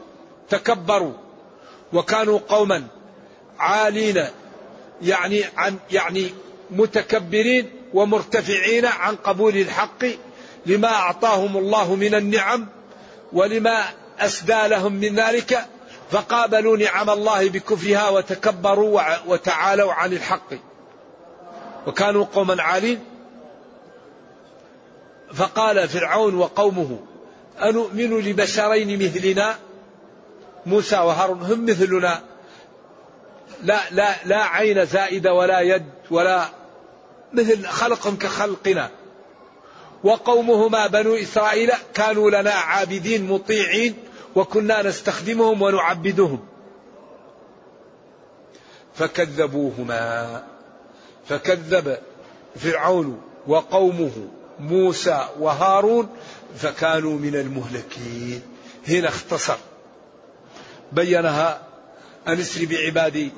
تكبروا 0.49 1.13
وكانوا 1.93 2.39
قوما 2.49 2.87
عالين 3.59 4.25
يعني 5.01 5.43
عن 5.57 5.77
يعني 5.91 6.29
متكبرين 6.71 7.69
ومرتفعين 7.93 8.85
عن 8.85 9.15
قبول 9.15 9.57
الحق 9.57 10.05
لما 10.65 10.87
أعطاهم 10.87 11.57
الله 11.57 11.95
من 11.95 12.15
النعم 12.15 12.67
ولما 13.33 13.83
أسدى 14.19 14.67
لهم 14.67 14.93
من 14.93 15.15
ذلك 15.15 15.65
فقابلوا 16.13 16.77
نعم 16.77 17.09
الله 17.09 17.49
بكفرها 17.49 18.09
وتكبروا 18.09 19.01
وتعالوا 19.27 19.93
عن 19.93 20.13
الحق. 20.13 20.53
وكانوا 21.87 22.25
قوما 22.25 22.63
عالين. 22.63 22.99
فقال 25.33 25.89
فرعون 25.89 26.35
وقومه 26.35 26.99
أنؤمن 27.61 28.19
لبشرين 28.19 29.05
مثلنا؟ 29.05 29.55
موسى 30.65 30.95
وهارون 30.95 31.41
هم 31.41 31.65
مثلنا. 31.65 32.21
لا 33.63 33.79
لا 33.91 34.15
لا 34.25 34.43
عين 34.43 34.85
زائدة 34.85 35.33
ولا 35.33 35.61
يد 35.61 35.85
ولا 36.11 36.45
مثل 37.33 37.65
خلقهم 37.65 38.17
كخلقنا. 38.17 38.89
وقومهما 40.03 40.87
بنو 40.87 41.15
إسرائيل 41.15 41.71
كانوا 41.93 42.31
لنا 42.31 42.51
عابدين 42.51 43.27
مطيعين. 43.27 44.12
وكنا 44.35 44.81
نستخدمهم 44.81 45.61
ونعبدهم. 45.61 46.39
فكذبوهما. 48.95 50.43
فكذب 51.29 51.97
فرعون 52.55 53.21
وقومه 53.47 54.11
موسى 54.59 55.27
وهارون 55.39 56.09
فكانوا 56.57 57.19
من 57.19 57.35
المهلكين. 57.35 58.41
هنا 58.87 59.07
اختصر. 59.07 59.57
بينها 60.91 61.61
أن 62.27 62.39
اسر 62.39 62.65
بعبادي. 62.65 63.31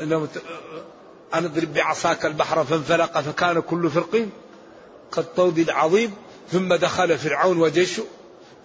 أن 0.00 0.28
اضرب 1.34 1.74
بعصاك 1.74 2.26
البحر 2.26 2.64
فانفلق 2.64 3.20
فكان 3.20 3.60
كل 3.60 3.90
فرق 3.90 4.28
كالطود 5.12 5.58
العظيم. 5.58 6.14
ثم 6.52 6.74
دخل 6.74 7.18
فرعون 7.18 7.58
وجيشه. 7.58 8.04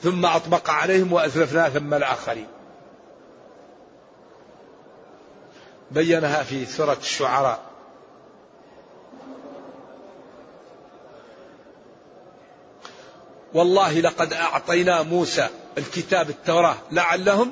ثم 0.04 0.26
أطبق 0.26 0.70
عليهم 0.70 1.14
وأزلفنا 1.14 1.70
ثم 1.70 1.94
الآخرين. 1.94 2.48
بينها 5.92 6.44
في 6.44 6.66
سورة 6.66 6.98
الشعراء. 7.02 7.60
والله 13.54 14.00
لقد 14.00 14.34
أعطينا 14.34 15.02
موسى 15.02 15.50
الكتاب 15.78 16.30
التوراة 16.30 16.76
لعلهم 16.92 17.52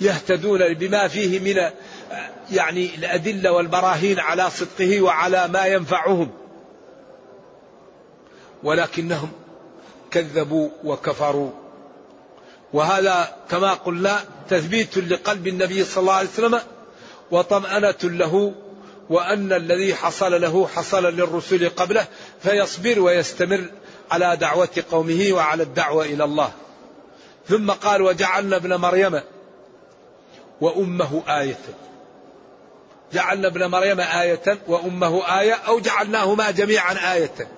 يهتدون 0.00 0.74
بما 0.74 1.08
فيه 1.08 1.40
من 1.40 1.70
يعني 2.50 2.94
الأدلة 2.94 3.52
والبراهين 3.52 4.20
على 4.20 4.50
صدقه 4.50 5.02
وعلى 5.02 5.48
ما 5.48 5.66
ينفعهم. 5.66 6.30
ولكنهم 8.62 9.32
كذبوا 10.12 10.68
وكفروا. 10.84 11.50
وهذا 12.72 13.36
كما 13.50 13.74
قلنا 13.74 14.20
تثبيت 14.48 14.98
لقلب 14.98 15.46
النبي 15.46 15.84
صلى 15.84 16.00
الله 16.00 16.12
عليه 16.12 16.28
وسلم 16.28 16.60
وطمأنة 17.30 17.98
له 18.02 18.54
وأن 19.10 19.52
الذي 19.52 19.94
حصل 19.94 20.40
له 20.40 20.66
حصل 20.66 21.04
للرسل 21.04 21.68
قبله 21.68 22.06
فيصبر 22.42 23.00
ويستمر 23.00 23.64
على 24.10 24.36
دعوة 24.36 24.84
قومه 24.90 25.28
وعلى 25.30 25.62
الدعوة 25.62 26.04
إلى 26.04 26.24
الله. 26.24 26.52
ثم 27.48 27.70
قال 27.70 28.02
وجعلنا 28.02 28.56
ابن 28.56 28.74
مريم 28.74 29.20
وأمه 30.60 31.22
آية. 31.28 31.58
جعلنا 33.12 33.48
ابن 33.48 33.66
مريم 33.66 34.00
آية 34.00 34.58
وأمه 34.68 35.40
آية 35.40 35.54
أو 35.54 35.80
جعلناهما 35.80 36.50
جميعا 36.50 37.14
آية. 37.14 37.48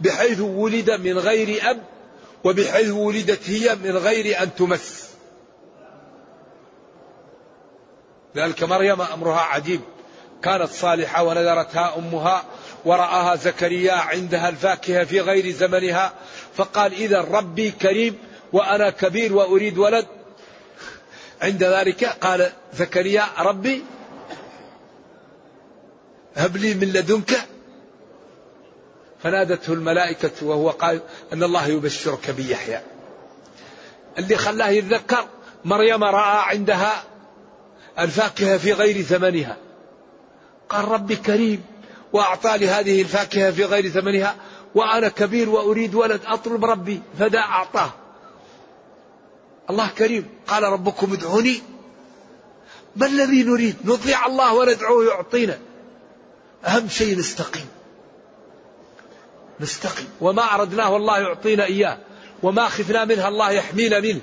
بحيث 0.00 0.40
ولد 0.40 0.90
من 0.90 1.18
غير 1.18 1.70
أب 1.70 1.82
وبحيث 2.44 2.90
ولدت 2.90 3.50
هي 3.50 3.74
من 3.74 3.96
غير 3.96 4.42
أن 4.42 4.54
تمس. 4.54 5.10
ذلك 8.36 8.62
مريم 8.62 9.00
أمرها 9.00 9.40
عجيب. 9.40 9.80
كانت 10.42 10.70
صالحة 10.70 11.22
ونذرتها 11.22 11.98
أمها 11.98 12.44
ورآها 12.84 13.36
زكريا 13.36 13.92
عندها 13.92 14.48
الفاكهة 14.48 15.04
في 15.04 15.20
غير 15.20 15.50
زمنها 15.50 16.12
فقال 16.54 16.92
إذا 16.92 17.20
ربي 17.20 17.70
كريم 17.70 18.18
وأنا 18.52 18.90
كبير 18.90 19.34
وأريد 19.34 19.78
ولد. 19.78 20.06
عند 21.42 21.64
ذلك 21.64 22.04
قال 22.04 22.52
زكريا 22.74 23.24
ربي 23.38 23.84
هب 26.36 26.56
لي 26.56 26.74
من 26.74 26.92
لدنك 26.92 27.40
فنادته 29.26 29.72
الملائكة 29.72 30.46
وهو 30.46 30.70
قال 30.70 31.00
أن 31.32 31.42
الله 31.42 31.66
يبشرك 31.66 32.30
بيحيى. 32.30 32.80
اللي 34.18 34.36
خلاه 34.36 34.68
يتذكر 34.68 35.28
مريم 35.64 36.04
رأى 36.04 36.44
عندها 36.50 37.02
الفاكهة 37.98 38.58
في 38.58 38.72
غير 38.72 39.02
ثمنها. 39.02 39.56
قال 40.68 40.88
ربي 40.88 41.16
كريم 41.16 41.62
وأعطى 42.12 42.58
لي 42.58 42.68
هذه 42.68 43.02
الفاكهة 43.02 43.50
في 43.50 43.64
غير 43.64 43.88
ثمنها 43.88 44.36
وأنا 44.74 45.08
كبير 45.08 45.50
وأريد 45.50 45.94
ولد 45.94 46.20
أطلب 46.26 46.64
ربي 46.64 47.02
فدا 47.18 47.40
أعطاه. 47.40 47.90
الله 49.70 49.88
كريم. 49.88 50.28
قال 50.46 50.62
ربكم 50.62 51.12
ادعوني. 51.12 51.62
ما 52.96 53.06
الذي 53.06 53.42
نريد؟ 53.42 53.76
نطيع 53.84 54.26
الله 54.26 54.54
وندعوه 54.54 55.04
يعطينا. 55.04 55.58
أهم 56.66 56.88
شيء 56.88 57.18
نستقيم. 57.18 57.75
نستقيم 59.60 60.08
وما 60.20 60.54
أردناه 60.54 60.96
الله 60.96 61.18
يعطينا 61.18 61.64
إياه. 61.64 61.98
وما 62.42 62.68
خفنا 62.68 63.04
منها 63.04 63.28
الله 63.28 63.50
يحمينا 63.50 64.00
منه. 64.00 64.20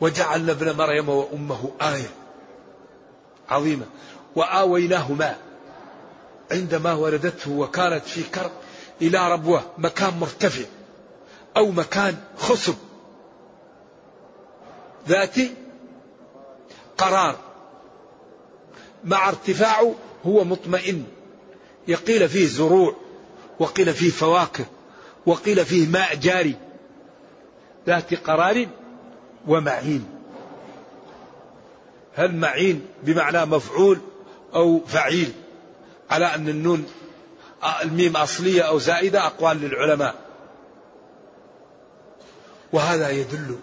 وجعلنا 0.00 0.52
ابن 0.52 0.76
مريم 0.76 1.08
وأمه 1.08 1.70
آية 1.82 2.10
عظيمة. 3.50 3.86
وآويناهما 4.36 5.36
عندما 6.52 6.92
ولدته 6.92 7.50
وكانت 7.50 8.04
في 8.04 8.22
كرب 8.22 8.50
إلى 9.02 9.32
ربوة 9.32 9.62
مكان 9.78 10.18
مرتفع 10.18 10.64
أو 11.56 11.70
مكان 11.70 12.16
خصب. 12.38 12.74
ذات 15.08 15.36
قرار. 16.98 17.36
مع 19.04 19.28
ارتفاعه 19.28 19.94
هو 20.26 20.44
مطمئن. 20.44 21.04
يقيل 21.88 22.28
فيه 22.28 22.46
زروع 22.46 22.96
وقيل 23.58 23.94
فيه 23.94 24.10
فواكه 24.10 24.64
وقيل 25.26 25.66
فيه 25.66 25.88
ماء 25.88 26.14
جاري 26.14 26.56
ذات 27.86 28.14
قرار 28.14 28.68
ومعين. 29.46 30.04
هل 32.14 32.36
معين 32.36 32.86
بمعنى 33.02 33.44
مفعول 33.44 34.00
أو 34.54 34.80
فعيل؟ 34.86 35.32
على 36.10 36.34
أن 36.34 36.48
النون 36.48 36.86
الميم 37.82 38.16
أصلية 38.16 38.62
أو 38.62 38.78
زائدة 38.78 39.26
أقوال 39.26 39.56
للعلماء. 39.60 40.14
وهذا 42.72 43.10
يدل 43.10 43.58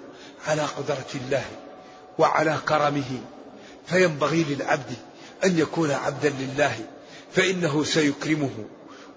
على 0.47 0.61
قدرة 0.61 1.07
الله 1.15 1.45
وعلى 2.17 2.57
كرمه. 2.67 3.21
فينبغي 3.87 4.43
للعبد 4.43 4.93
أن 5.43 5.59
يكون 5.59 5.91
عبدا 5.91 6.29
لله. 6.29 6.75
فإنه 7.31 7.83
سيكرمه 7.83 8.65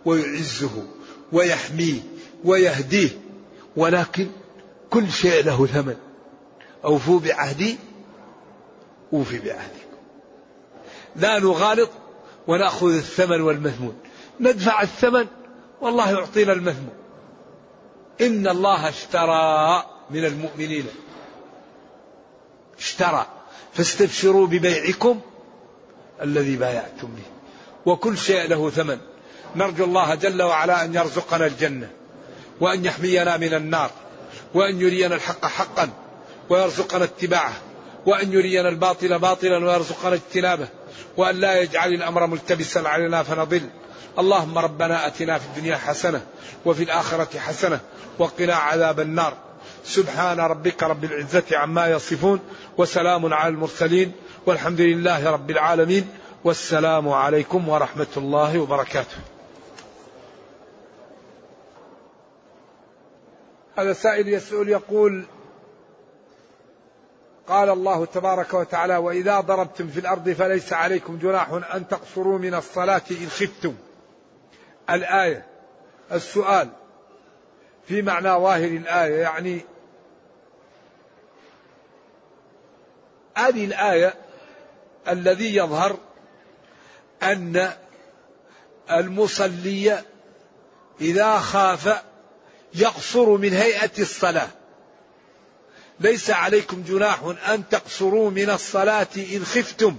ويعزه 0.04 0.86
ويحميه 1.32 2.00
ويهديه. 2.44 3.10
ولكن 3.76 4.28
كل 4.90 5.10
شيء 5.10 5.44
له 5.44 5.66
ثمن. 5.66 5.96
أوفوا 6.84 7.20
بعهدي 7.20 7.78
أوفي 9.12 9.38
بعهدكم. 9.38 9.96
لا 11.16 11.38
نغالط 11.38 11.90
ونأخذ 12.46 12.94
الثمن 12.94 13.40
والمثمون. 13.40 13.98
ندفع 14.40 14.82
الثمن 14.82 15.26
والله 15.80 16.10
يعطينا 16.10 16.52
المثمون. 16.52 16.94
إن 18.20 18.48
الله 18.48 18.88
اشترى 18.88 19.84
من 20.10 20.24
المؤمنين. 20.24 20.86
اشترى. 22.78 23.26
فاستبشروا 23.72 24.46
ببيعكم 24.46 25.20
الذي 26.22 26.56
بايعتم 26.56 27.08
به. 27.08 27.41
وكل 27.86 28.18
شيء 28.18 28.48
له 28.48 28.70
ثمن. 28.70 28.98
نرجو 29.56 29.84
الله 29.84 30.14
جل 30.14 30.42
وعلا 30.42 30.84
أن 30.84 30.94
يرزقنا 30.94 31.46
الجنة 31.46 31.90
وأن 32.60 32.84
يحمينا 32.84 33.36
من 33.36 33.54
النار 33.54 33.90
وأن 34.54 34.80
يرينا 34.80 35.14
الحق 35.14 35.46
حقا 35.46 35.90
ويرزقنا 36.50 37.04
اتباعه 37.04 37.52
وأن 38.06 38.32
يرينا 38.32 38.68
الباطل 38.68 39.18
باطلا 39.18 39.56
ويرزقنا 39.56 40.14
اجتنابه 40.14 40.68
وأن 41.16 41.36
لا 41.36 41.60
يجعل 41.60 41.94
الأمر 41.94 42.26
ملتبسا 42.26 42.78
علينا 42.78 43.22
فنضل. 43.22 43.62
اللهم 44.18 44.58
ربنا 44.58 45.06
أتنا 45.06 45.38
في 45.38 45.44
الدنيا 45.46 45.76
حسنة 45.76 46.20
وفي 46.64 46.82
الآخرة 46.82 47.38
حسنة 47.38 47.80
وقنا 48.18 48.54
عذاب 48.54 49.00
النار. 49.00 49.34
سبحان 49.84 50.40
ربك 50.40 50.82
رب 50.82 51.04
العزة 51.04 51.44
عما 51.52 51.88
يصفون 51.88 52.40
وسلام 52.78 53.34
على 53.34 53.48
المرسلين 53.48 54.12
والحمد 54.46 54.80
لله 54.80 55.30
رب 55.30 55.50
العالمين. 55.50 56.08
والسلام 56.44 57.08
عليكم 57.08 57.68
ورحمة 57.68 58.06
الله 58.16 58.60
وبركاته. 58.60 59.16
هذا 63.76 63.92
سائل 63.92 64.28
يسأل 64.28 64.68
يقول 64.68 65.24
قال 67.46 67.70
الله 67.70 68.04
تبارك 68.04 68.54
وتعالى 68.54 68.96
وإذا 68.96 69.40
ضربتم 69.40 69.88
في 69.88 70.00
الأرض 70.00 70.30
فليس 70.30 70.72
عليكم 70.72 71.18
جناح 71.18 71.50
أن 71.74 71.88
تقصروا 71.88 72.38
من 72.38 72.54
الصلاة 72.54 73.02
إن 73.10 73.28
خفتم 73.28 73.74
الآية 74.90 75.46
السؤال 76.12 76.68
في 77.86 78.02
معنى 78.02 78.28
ظاهر 78.28 78.68
الآية 78.68 79.20
يعني 79.20 79.60
هذه 83.34 83.64
الآية 83.64 84.14
الذي 85.08 85.56
يظهر 85.56 85.96
أن 87.22 87.72
المصلي 88.90 90.02
إذا 91.00 91.38
خاف 91.38 92.02
يقصر 92.74 93.36
من 93.36 93.52
هيئة 93.52 93.90
الصلاة. 93.98 94.48
ليس 96.00 96.30
عليكم 96.30 96.82
جناح 96.82 97.18
أن 97.48 97.68
تقصروا 97.68 98.30
من 98.30 98.50
الصلاة 98.50 99.06
إن 99.16 99.44
خفتم 99.44 99.96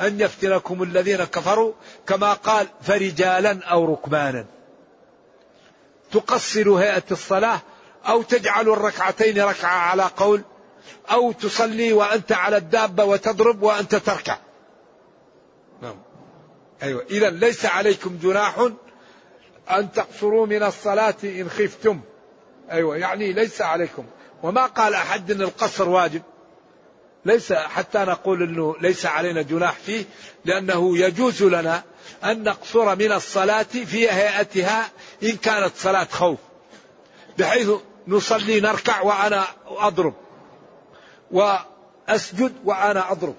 أن 0.00 0.20
يفتنكم 0.20 0.82
الذين 0.82 1.24
كفروا 1.24 1.72
كما 2.06 2.32
قال 2.32 2.66
فرجالا 2.82 3.64
أو 3.64 3.92
ركبانا. 3.92 4.46
تقصر 6.12 6.70
هيئة 6.70 7.04
الصلاة 7.10 7.60
أو 8.08 8.22
تجعل 8.22 8.68
الركعتين 8.68 9.42
ركعة 9.42 9.78
على 9.78 10.02
قول 10.02 10.44
أو 11.10 11.32
تصلي 11.32 11.92
وأنت 11.92 12.32
على 12.32 12.56
الدابة 12.56 13.04
وتضرب 13.04 13.62
وأنت 13.62 13.94
تركع. 13.94 14.38
نعم. 15.82 15.96
أيوة. 16.84 17.04
إذا 17.10 17.30
ليس 17.30 17.66
عليكم 17.66 18.18
جناح 18.22 18.68
أن 19.70 19.92
تقصروا 19.92 20.46
من 20.46 20.62
الصلاة 20.62 21.14
إن 21.24 21.50
خفتم. 21.50 22.00
أيوة. 22.70 22.96
يعني 22.96 23.32
ليس 23.32 23.62
عليكم. 23.62 24.04
وما 24.42 24.66
قال 24.66 24.94
أحد 24.94 25.30
أن 25.30 25.42
القصر 25.42 25.88
واجب. 25.88 26.22
ليس 27.24 27.52
حتى 27.52 27.98
نقول 27.98 28.42
أنه 28.42 28.76
ليس 28.80 29.06
علينا 29.06 29.42
جناح 29.42 29.72
فيه 29.72 30.04
لأنه 30.44 30.98
يجوز 30.98 31.42
لنا 31.42 31.82
أن 32.24 32.42
نقصر 32.42 32.96
من 32.96 33.12
الصلاة 33.12 33.62
في 33.62 34.10
هيئتها 34.10 34.90
إن 35.22 35.36
كانت 35.36 35.72
صلاة 35.76 36.08
خوف. 36.10 36.38
بحيث 37.38 37.70
نصلي 38.08 38.60
نركع 38.60 39.02
وأنا 39.02 39.44
أضرب. 39.66 40.14
وأسجد 41.30 42.52
وأنا 42.64 43.12
أضرب. 43.12 43.34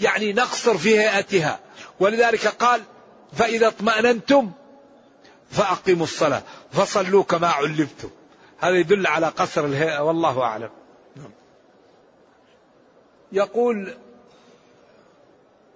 يعني 0.00 0.32
نقصر 0.32 0.78
في 0.78 0.98
هيئتها. 0.98 1.60
ولذلك 2.00 2.46
قال 2.46 2.82
فإذا 3.32 3.66
اطمأننتم 3.66 4.52
فأقيموا 5.50 6.04
الصلاة. 6.04 6.42
فصلوا 6.72 7.22
كما 7.22 7.48
علمتم. 7.48 8.10
هذا 8.58 8.76
يدل 8.76 9.06
على 9.06 9.26
قصر 9.26 9.64
الهيئة. 9.64 10.02
والله 10.02 10.42
أعلم. 10.42 10.70
يقول 13.32 13.94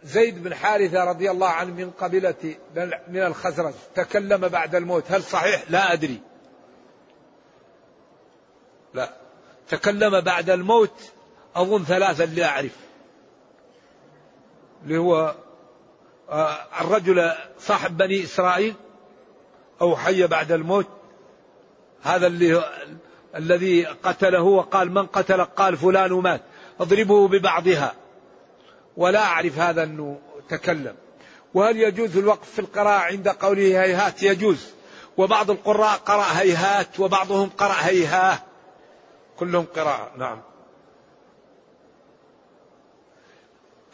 زيد 0.03 0.43
بن 0.43 0.55
حارثة 0.55 1.05
رضي 1.05 1.31
الله 1.31 1.49
عنه 1.49 1.75
من 1.75 1.91
قبيلة 1.91 2.57
من 3.09 3.23
الخزرج. 3.23 3.75
تكلم 3.95 4.49
بعد 4.49 4.75
الموت. 4.75 5.05
هل 5.13 5.23
صحيح؟ 5.23 5.65
لا 5.69 5.93
أدري. 5.93 6.21
لا. 8.95 9.11
تكلم 9.69 10.21
بعد 10.21 10.51
الموت. 10.51 11.13
أظن 11.57 11.85
ثلاثة 11.85 12.25
اللي 12.25 12.45
أعرف. 12.45 12.86
اللي 14.87 14.99
هو 14.99 15.35
آه، 16.31 16.59
الرجل 16.81 17.33
صاحب 17.59 17.97
بني 17.97 18.25
إسرائيل 18.25 18.75
أو 19.81 19.97
حي 19.97 20.27
بعد 20.27 20.53
الموت. 20.53 20.87
هذا 22.03 22.27
اللي 22.27 22.65
الذي 23.37 23.85
قتله 23.87 24.43
وقال 24.43 24.93
من 24.93 25.07
قتل؟ 25.07 25.45
قال 25.45 25.77
فلان 25.77 26.13
مات. 26.13 26.41
اضربه 26.81 27.29
ببعضها. 27.29 27.95
ولا 28.97 29.25
أعرف 29.25 29.59
هذا 29.59 29.83
أنه 29.83 30.19
تكلم. 30.49 30.95
وهل 31.55 31.77
يجوز 31.77 32.17
الوقف 32.17 32.51
في 32.51 32.59
القراءة 32.59 33.01
عند 33.01 33.29
قوله 33.29 33.83
هيهات 33.83 34.23
يجوز. 34.23 34.67
وبعض 35.17 35.51
القراء 35.51 35.97
قرأ 35.97 36.25
هيهات 36.33 37.01
وبعضهم 37.01 37.49
قرأ 37.49 37.75
هيهاه 37.79 38.39
كلهم 39.39 39.67
قراءة 39.77 40.11
نعم. 40.17 40.41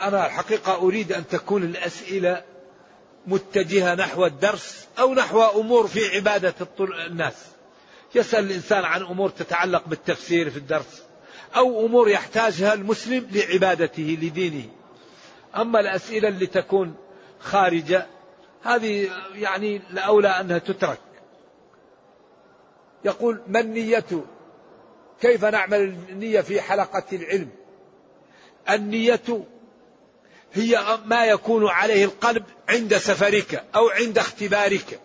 أنا 0.03 0.27
الحقيقة 0.27 0.75
أريد 0.75 1.13
أن 1.13 1.29
تكون 1.29 1.63
الأسئلة 1.63 2.43
متجهة 3.27 3.95
نحو 3.95 4.27
الدرس 4.27 4.89
أو 4.99 5.15
نحو 5.15 5.43
أمور 5.43 5.87
في 5.87 6.17
عبادة 6.17 6.55
الناس. 6.81 7.47
يسأل 8.15 8.45
الإنسان 8.45 8.85
عن 8.85 9.03
أمور 9.03 9.31
تتعلق 9.31 9.83
بالتفسير 9.87 10.51
في 10.51 10.57
الدرس 10.57 11.03
أو 11.57 11.87
أمور 11.87 12.09
يحتاجها 12.09 12.75
المسلم 12.75 13.29
لعبادته 13.33 14.19
لدينه. 14.23 14.65
أما 15.57 15.81
الأسئلة 15.81 16.29
اللي 16.29 16.47
تكون 16.47 16.95
خارجة 17.41 18.07
هذه 18.63 19.11
يعني 19.35 19.81
الأولى 19.91 20.29
أنها 20.29 20.59
تترك. 20.59 21.01
يقول 23.05 23.43
ما 23.47 23.61
النية؟ 23.61 24.05
كيف 25.21 25.45
نعمل 25.45 25.97
النية 26.09 26.41
في 26.41 26.61
حلقة 26.61 27.05
العلم؟ 27.13 27.49
النية 28.71 29.21
هي 30.55 30.99
ما 31.05 31.25
يكون 31.25 31.69
عليه 31.69 32.05
القلب 32.05 32.45
عند 32.69 32.97
سفرك 32.97 33.65
أو 33.75 33.89
عند 33.89 34.19
اختبارك 34.19 35.01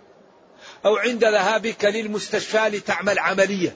أو 0.85 0.95
عند 0.95 1.25
ذهابك 1.25 1.85
للمستشفى 1.85 2.69
لتعمل 2.69 3.19
عملية. 3.19 3.75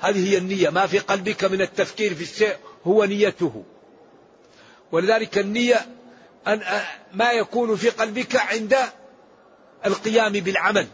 هذه 0.00 0.30
هي 0.30 0.38
النية. 0.38 0.70
ما 0.70 0.86
في 0.86 0.98
قلبك 0.98 1.44
من 1.44 1.60
التفكير 1.60 2.14
في 2.14 2.22
الشيء 2.22 2.56
هو 2.86 3.04
نيته. 3.04 3.64
ولذلك 4.92 5.38
النية 5.38 5.86
أن 6.46 6.62
ما 7.12 7.32
يكون 7.32 7.76
في 7.76 7.88
قلبك 7.88 8.36
عند 8.36 8.76
القيام 9.86 10.32
بالعمل. 10.32 10.86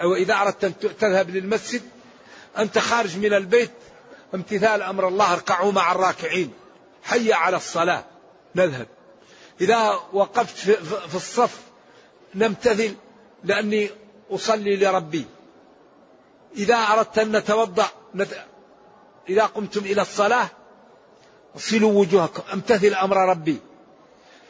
أو 0.00 0.14
إذا 0.14 0.34
أردت 0.34 0.64
أن 0.64 0.78
تذهب 0.78 1.30
للمسجد 1.30 1.82
أنت 2.58 2.78
خارج 2.78 3.18
من 3.18 3.34
البيت 3.34 3.70
امتثال 4.34 4.82
أمر 4.82 5.08
الله 5.08 5.32
اركعوا 5.32 5.72
مع 5.72 5.92
الراكعين. 5.92 6.52
حي 7.02 7.32
على 7.32 7.56
الصلاة. 7.56 8.04
نذهب 8.54 8.86
إذا 9.60 10.00
وقفت 10.12 10.56
في 11.08 11.14
الصف 11.14 11.60
نمتثل 12.34 12.94
لأني 13.44 13.90
أصلي 14.30 14.76
لربي. 14.76 15.26
إذا 16.56 16.76
أردت 16.76 17.18
أن 17.18 17.36
نتوضأ 17.36 17.86
إذا 19.28 19.44
قمتم 19.44 19.80
إلى 19.80 20.02
الصلاة 20.02 20.48
صلوا 21.56 21.92
وجوهكم 21.92 22.42
امتثل 22.52 22.94
أمر 22.94 23.16
ربي. 23.16 23.58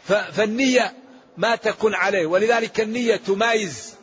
فالنية 0.05 0.97
ما 1.37 1.57
تكون 1.57 1.95
عليه. 1.95 2.27
ولذلك 2.27 2.81
النية 2.81 3.17
تمايز 3.17 3.95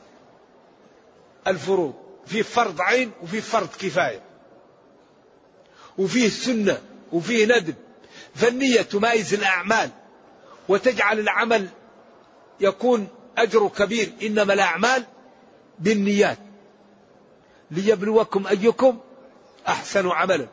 الفروض. 1.47 1.93
في 2.25 2.43
فرض 2.43 2.81
عين 2.81 3.11
وفي 3.21 3.41
فرض 3.41 3.69
كفاية. 3.79 4.21
وفيه 5.97 6.29
سنة 6.29 6.81
وفيه 7.11 7.45
ندب. 7.45 7.75
فالنية 8.35 8.81
تمايز 8.81 9.33
الأعمال 9.33 9.89
وتجعل 10.69 11.19
العمل 11.19 11.67
يكون 12.59 13.07
أجر 13.37 13.67
كبير. 13.67 14.11
إنما 14.21 14.53
الأعمال 14.53 15.03
بالنيات. 15.79 16.37
ليبلوكم 17.71 18.47
أيكم 18.47 18.99
أحسن 19.67 20.07
عملا. 20.07 20.47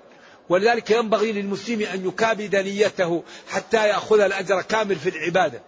ولذلك 0.48 0.90
ينبغي 0.90 1.32
للمسلم 1.32 1.82
أن 1.82 2.08
يكابد 2.08 2.56
نيته 2.56 3.22
حتى 3.48 3.88
يأخذ 3.88 4.20
الأجر 4.20 4.62
كامل 4.62 4.96
في 4.96 5.08
العبادة. 5.08 5.62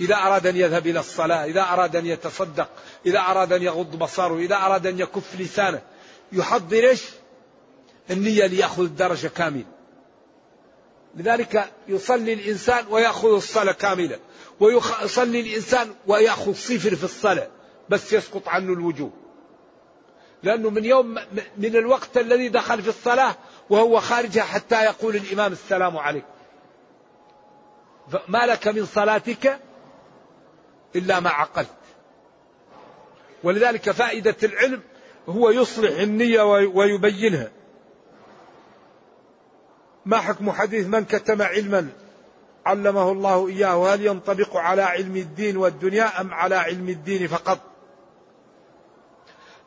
إذا 0.00 0.14
أراد 0.14 0.46
أن 0.46 0.56
يذهب 0.56 0.86
إلى 0.86 1.00
الصلاة 1.00 1.44
إذا 1.44 1.62
أراد 1.62 1.96
أن 1.96 2.06
يتصدق 2.06 2.68
إذا 3.06 3.18
أراد 3.18 3.52
أن 3.52 3.62
يغض 3.62 3.98
بصره 3.98 4.38
إذا 4.38 4.56
أراد 4.56 4.86
أن 4.86 4.98
يكف 4.98 5.40
لسانه 5.40 5.82
يحضر 6.32 6.88
إيش؟ 6.88 7.02
النية 8.10 8.46
ليأخذ 8.46 8.82
الدرجة 8.82 9.28
كاملة 9.28 9.64
لذلك 11.14 11.72
يصلي 11.88 12.32
الإنسان 12.32 12.84
ويأخذ 12.90 13.28
الصلاة 13.28 13.72
كاملة 13.72 14.18
ويصلي 14.60 15.40
الإنسان 15.40 15.94
ويأخذ 16.06 16.54
صفر 16.54 16.96
في 16.96 17.04
الصلاة 17.04 17.48
بس 17.88 18.12
يسقط 18.12 18.48
عنه 18.48 18.72
الوجوب 18.72 19.12
لأنه 20.42 20.70
من 20.70 20.84
يوم 20.84 21.18
من 21.56 21.76
الوقت 21.76 22.18
الذي 22.18 22.48
دخل 22.48 22.82
في 22.82 22.88
الصلاة 22.88 23.34
وهو 23.70 24.00
خارجها 24.00 24.42
حتى 24.42 24.84
يقول 24.84 25.16
الإمام 25.16 25.52
السلام 25.52 25.96
عليكم 25.96 26.26
ما 28.28 28.46
لك 28.46 28.68
من 28.68 28.86
صلاتك 28.86 29.58
إلا 30.96 31.20
ما 31.20 31.30
عقلت. 31.30 31.68
ولذلك 33.42 33.90
فائدة 33.90 34.36
العلم 34.42 34.82
هو 35.28 35.50
يصلح 35.50 35.98
النية 35.98 36.42
ويبينها. 36.64 37.50
ما 40.10 40.18
حكم 40.18 40.50
حديث 40.50 40.86
من 40.86 41.04
كتم 41.04 41.42
علما 41.42 41.88
علمه 42.66 43.12
الله 43.12 43.48
إياه؟ 43.48 43.94
هل 43.94 44.06
ينطبق 44.06 44.56
على 44.56 44.82
علم 44.82 45.16
الدين 45.16 45.56
والدنيا 45.56 46.20
أم 46.20 46.34
على 46.34 46.54
علم 46.54 46.88
الدين 46.88 47.26
فقط؟ 47.26 47.58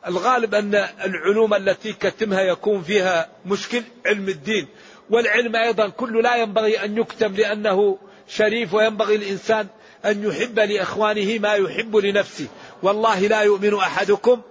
الغالب 0.06 0.54
أن 0.54 0.74
العلوم 1.04 1.54
التي 1.54 1.92
كتمها 1.92 2.40
يكون 2.40 2.82
فيها 2.82 3.28
مشكل 3.46 3.82
علم 4.06 4.28
الدين 4.28 4.68
والعلم 5.10 5.56
أيضا 5.56 5.88
كله 5.88 6.22
لا 6.22 6.36
ينبغي 6.36 6.84
أن 6.84 6.98
يكتم 6.98 7.34
لأنه 7.34 7.98
شريف 8.28 8.74
وينبغي 8.74 9.16
الإنسان 9.16 9.66
أن 10.04 10.24
يحب 10.24 10.58
لإخوانه 10.58 11.38
ما 11.38 11.54
يحب 11.54 11.96
لنفسه. 11.96 12.46
والله 12.82 13.20
لا 13.20 13.40
يؤمن 13.40 13.74
أحدكم 13.74 14.42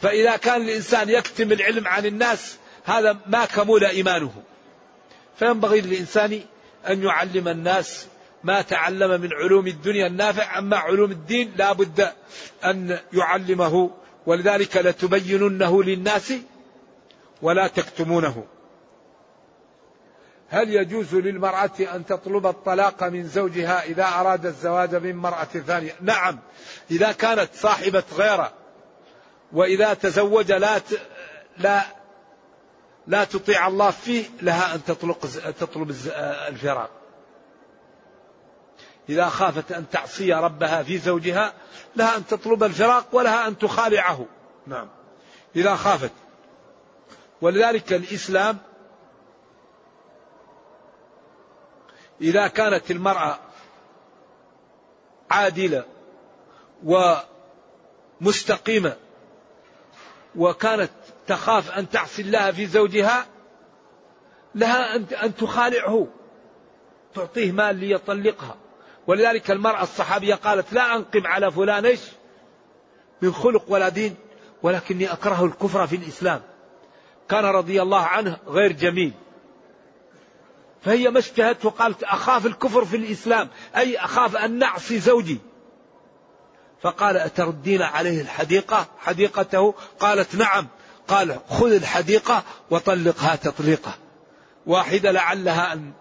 فإذا 0.00 0.36
كان 0.36 0.62
الإنسان 0.62 1.08
يكتم 1.08 1.52
العلم 1.52 1.88
عن 1.88 2.06
الناس 2.06 2.56
هذا 2.84 3.18
ما 3.26 3.44
كمل 3.44 3.84
إيمانه. 3.84 4.32
فينبغي 5.38 5.80
للإنسان 5.80 6.40
أن 6.88 7.02
يعلم 7.02 7.48
الناس 7.48 8.06
ما 8.44 8.62
تعلم 8.62 9.20
من 9.20 9.32
علوم 9.32 9.66
الدنيا 9.66 10.06
النافع 10.06 10.58
أما 10.58 10.76
علوم 10.76 11.10
الدين 11.10 11.52
لا 11.56 11.72
بد 11.72 12.08
أن 12.64 12.98
يعلمه 13.12 13.90
ولذلك 14.26 14.76
لتبيننه 14.76 15.82
للناس 15.82 16.32
ولا 17.42 17.66
تكتمونه. 17.66 18.44
هل 20.50 20.74
يجوز 20.74 21.14
للمرأة 21.14 21.70
أن 21.94 22.06
تطلب 22.06 22.46
الطلاق 22.46 23.04
من 23.04 23.28
زوجها 23.28 23.84
إذا 23.84 24.04
أراد 24.04 24.46
الزواج 24.46 24.94
من 24.94 25.16
مرأة 25.16 25.44
ثانية؟ 25.44 25.92
نعم 26.00 26.38
إذا 26.90 27.12
كانت 27.12 27.48
صاحبة 27.54 28.02
غيره 28.16 28.52
وإذا 29.52 29.94
تزوج 29.94 30.52
لا 30.52 30.80
لا 31.58 31.97
لا 33.08 33.24
تطيع 33.24 33.66
الله 33.66 33.90
فيه 33.90 34.24
لها 34.42 34.74
أن 34.74 34.84
تطلق 34.84 35.18
تطلب 35.60 35.90
الفراق. 36.48 36.90
إذا 39.08 39.28
خافت 39.28 39.72
أن 39.72 39.90
تعصي 39.90 40.32
ربها 40.32 40.82
في 40.82 40.98
زوجها 40.98 41.52
لها 41.96 42.16
أن 42.16 42.26
تطلب 42.26 42.64
الفراق 42.64 43.06
ولها 43.12 43.48
أن 43.48 43.58
تخالعه. 43.58 44.26
نعم. 44.66 44.88
إذا 45.56 45.76
خافت. 45.76 46.12
ولذلك 47.40 47.92
الإسلام 47.92 48.58
إذا 52.20 52.48
كانت 52.48 52.90
المرأة 52.90 53.38
عادلة 55.30 55.84
ومستقيمة 58.20 58.96
وكانت 60.36 60.90
تخاف 61.28 61.70
أن 61.70 61.88
تعصي 61.88 62.22
الله 62.22 62.50
في 62.50 62.66
زوجها 62.66 63.26
لها 64.54 64.96
أن 64.96 65.34
تخالعه 65.34 66.06
تعطيه 67.14 67.52
مال 67.52 67.76
ليطلقها. 67.76 68.56
ولذلك 69.06 69.50
المرأة 69.50 69.82
الصحابية 69.82 70.34
قالت 70.34 70.72
لا 70.72 70.96
أنقم 70.96 71.26
على 71.26 71.50
فلان 71.50 71.86
إيش؟ 71.86 72.00
من 73.22 73.32
خلق 73.32 73.64
ولا 73.68 73.88
دين 73.88 74.16
ولكني 74.62 75.12
أكره 75.12 75.44
الكفر 75.44 75.86
في 75.86 75.96
الإسلام. 75.96 76.42
كان 77.28 77.44
رضي 77.44 77.82
الله 77.82 78.00
عنه 78.00 78.36
غير 78.46 78.72
جميل. 78.72 79.12
فهي 80.82 81.10
ما 81.10 81.18
اشتهت 81.18 81.64
وقالت 81.64 82.02
أخاف 82.02 82.46
الكفر 82.46 82.84
في 82.84 82.96
الإسلام 82.96 83.48
أي 83.76 83.96
أخاف 83.98 84.36
أن 84.36 84.58
نعصي 84.58 84.98
زوجي. 84.98 85.38
فقال 86.82 87.16
أتردين 87.16 87.82
عليه 87.82 88.20
الحديقة؟ 88.20 88.86
حديقته؟ 88.98 89.74
قالت 90.00 90.34
نعم. 90.34 90.66
قال 91.08 91.38
خذ 91.48 91.72
الحديقة 91.72 92.42
وطلقها 92.70 93.36
تطليقة 93.36 93.94
واحدة 94.66 95.10
لعلها 95.10 95.72
أن 95.72 95.92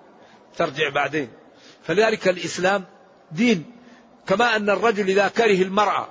ترجع 0.57 0.89
بعدين. 0.89 1.29
فلذلك 1.83 2.27
الإسلام 2.27 2.85
دين. 3.31 3.65
كما 4.27 4.55
أن 4.55 4.69
الرجل 4.69 5.09
إذا 5.09 5.27
كره 5.27 5.61
المرأة 5.61 6.07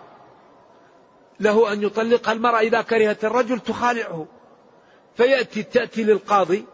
له 1.41 1.73
أن 1.73 1.83
يطلقها 1.83 2.33
المرأة 2.33 2.61
إذا 2.61 2.83
كرهت 2.83 3.25
الرجل 3.25 3.61
تخالعه. 3.61 4.27
فيأتي 5.17 5.63
تأتي 5.63 6.05
للقاضي 6.05 6.65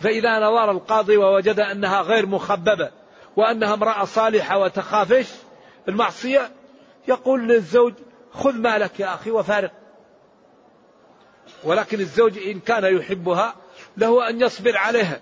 فإذا 0.00 0.38
نظر 0.38 0.70
القاضي 0.70 1.16
ووجد 1.16 1.60
أنها 1.60 2.00
غير 2.00 2.26
مخببة 2.26 2.90
وأنها 3.36 3.74
امرأة 3.74 4.04
صالحة 4.04 4.58
وتخافش 4.58 5.26
المعصية 5.88 6.50
يقول 7.08 7.48
للزوج 7.48 7.92
خذ 8.32 8.54
مالك 8.54 9.00
يا 9.00 9.14
أخي 9.14 9.30
وفارق. 9.30 9.72
ولكن 11.64 12.00
الزوج 12.00 12.38
إن 12.38 12.60
كان 12.60 12.96
يحبها 12.96 13.54
له 13.96 14.28
أن 14.28 14.40
يصبر 14.40 14.76
عليها. 14.76 15.20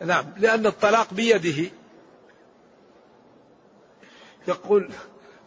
نعم 0.00 0.24
لأن 0.36 0.66
الطلاق 0.66 1.14
بيده. 1.14 1.70
يقول 4.48 4.90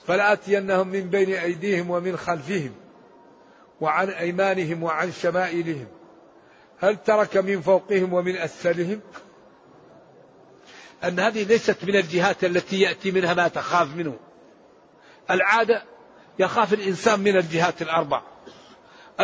فلآتينهم 0.08 0.88
من 0.88 1.10
بين 1.10 1.34
أيديهم 1.34 1.90
ومن 1.90 2.18
خلفهم 2.18 2.74
وعن 3.82 4.10
أيمانهم 4.10 4.84
وعن 4.84 5.12
شمائلهم. 5.12 5.88
هل 6.80 6.98
ترك 6.98 7.38
من 7.38 7.62
فوقهم 7.62 8.14
ومن 8.14 8.38
أسفلهم؟ 8.38 9.02
أن 11.04 11.20
هذه 11.20 11.44
ليست 11.44 11.84
من 11.84 11.96
الجهات 11.96 12.44
التي 12.44 12.82
يأتي 12.82 13.12
منها 13.12 13.34
ما 13.34 13.48
تخاف 13.48 13.96
منه. 13.96 14.20
العادة 15.32 15.84
يخاف 16.40 16.74
الإنسان 16.74 17.20
من 17.20 17.38
الجهات 17.38 17.82
الأربع 17.82 18.22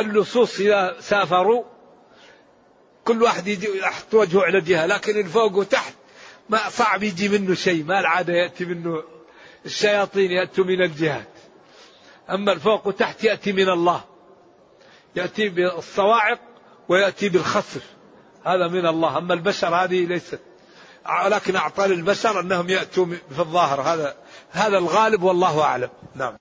اللصوص 0.05 0.59
إذا 0.59 0.95
سافروا 0.99 1.63
كل 3.05 3.23
واحد 3.23 3.47
يحط 3.47 4.13
وجهه 4.13 4.43
على 4.43 4.61
جهة 4.61 4.85
لكن 4.85 5.19
الفوق 5.19 5.55
وتحت 5.55 5.93
ما 6.49 6.69
صعب 6.69 7.03
يجي 7.03 7.29
منه 7.29 7.53
شيء 7.53 7.83
ما 7.83 7.99
العادة 7.99 8.33
يأتي 8.33 8.65
منه 8.65 9.03
الشياطين 9.65 10.31
يأتوا 10.31 10.63
من 10.63 10.81
الجهات. 10.81 11.27
أما 12.29 12.51
الفوق 12.51 12.87
وتحت 12.87 13.23
يأتي 13.23 13.51
من 13.51 13.69
الله 13.69 14.03
يأتي 15.15 15.49
بالصواعق 15.49 16.39
ويأتي 16.89 17.29
بالخسر 17.29 17.81
هذا 18.45 18.67
من 18.67 18.85
الله. 18.85 19.17
أما 19.17 19.33
البشر 19.33 19.75
هذه 19.75 20.05
ليست 20.05 20.39
ولكن 21.25 21.55
أعطى 21.55 21.87
للبشر 21.87 22.39
أنهم 22.39 22.69
يأتوا 22.69 23.05
في 23.05 23.39
الظاهر 23.39 23.81
هذا 23.81 24.15
هذا 24.51 24.77
الغالب 24.77 25.23
والله 25.23 25.61
أعلم. 25.61 25.89
نعم. 26.15 26.37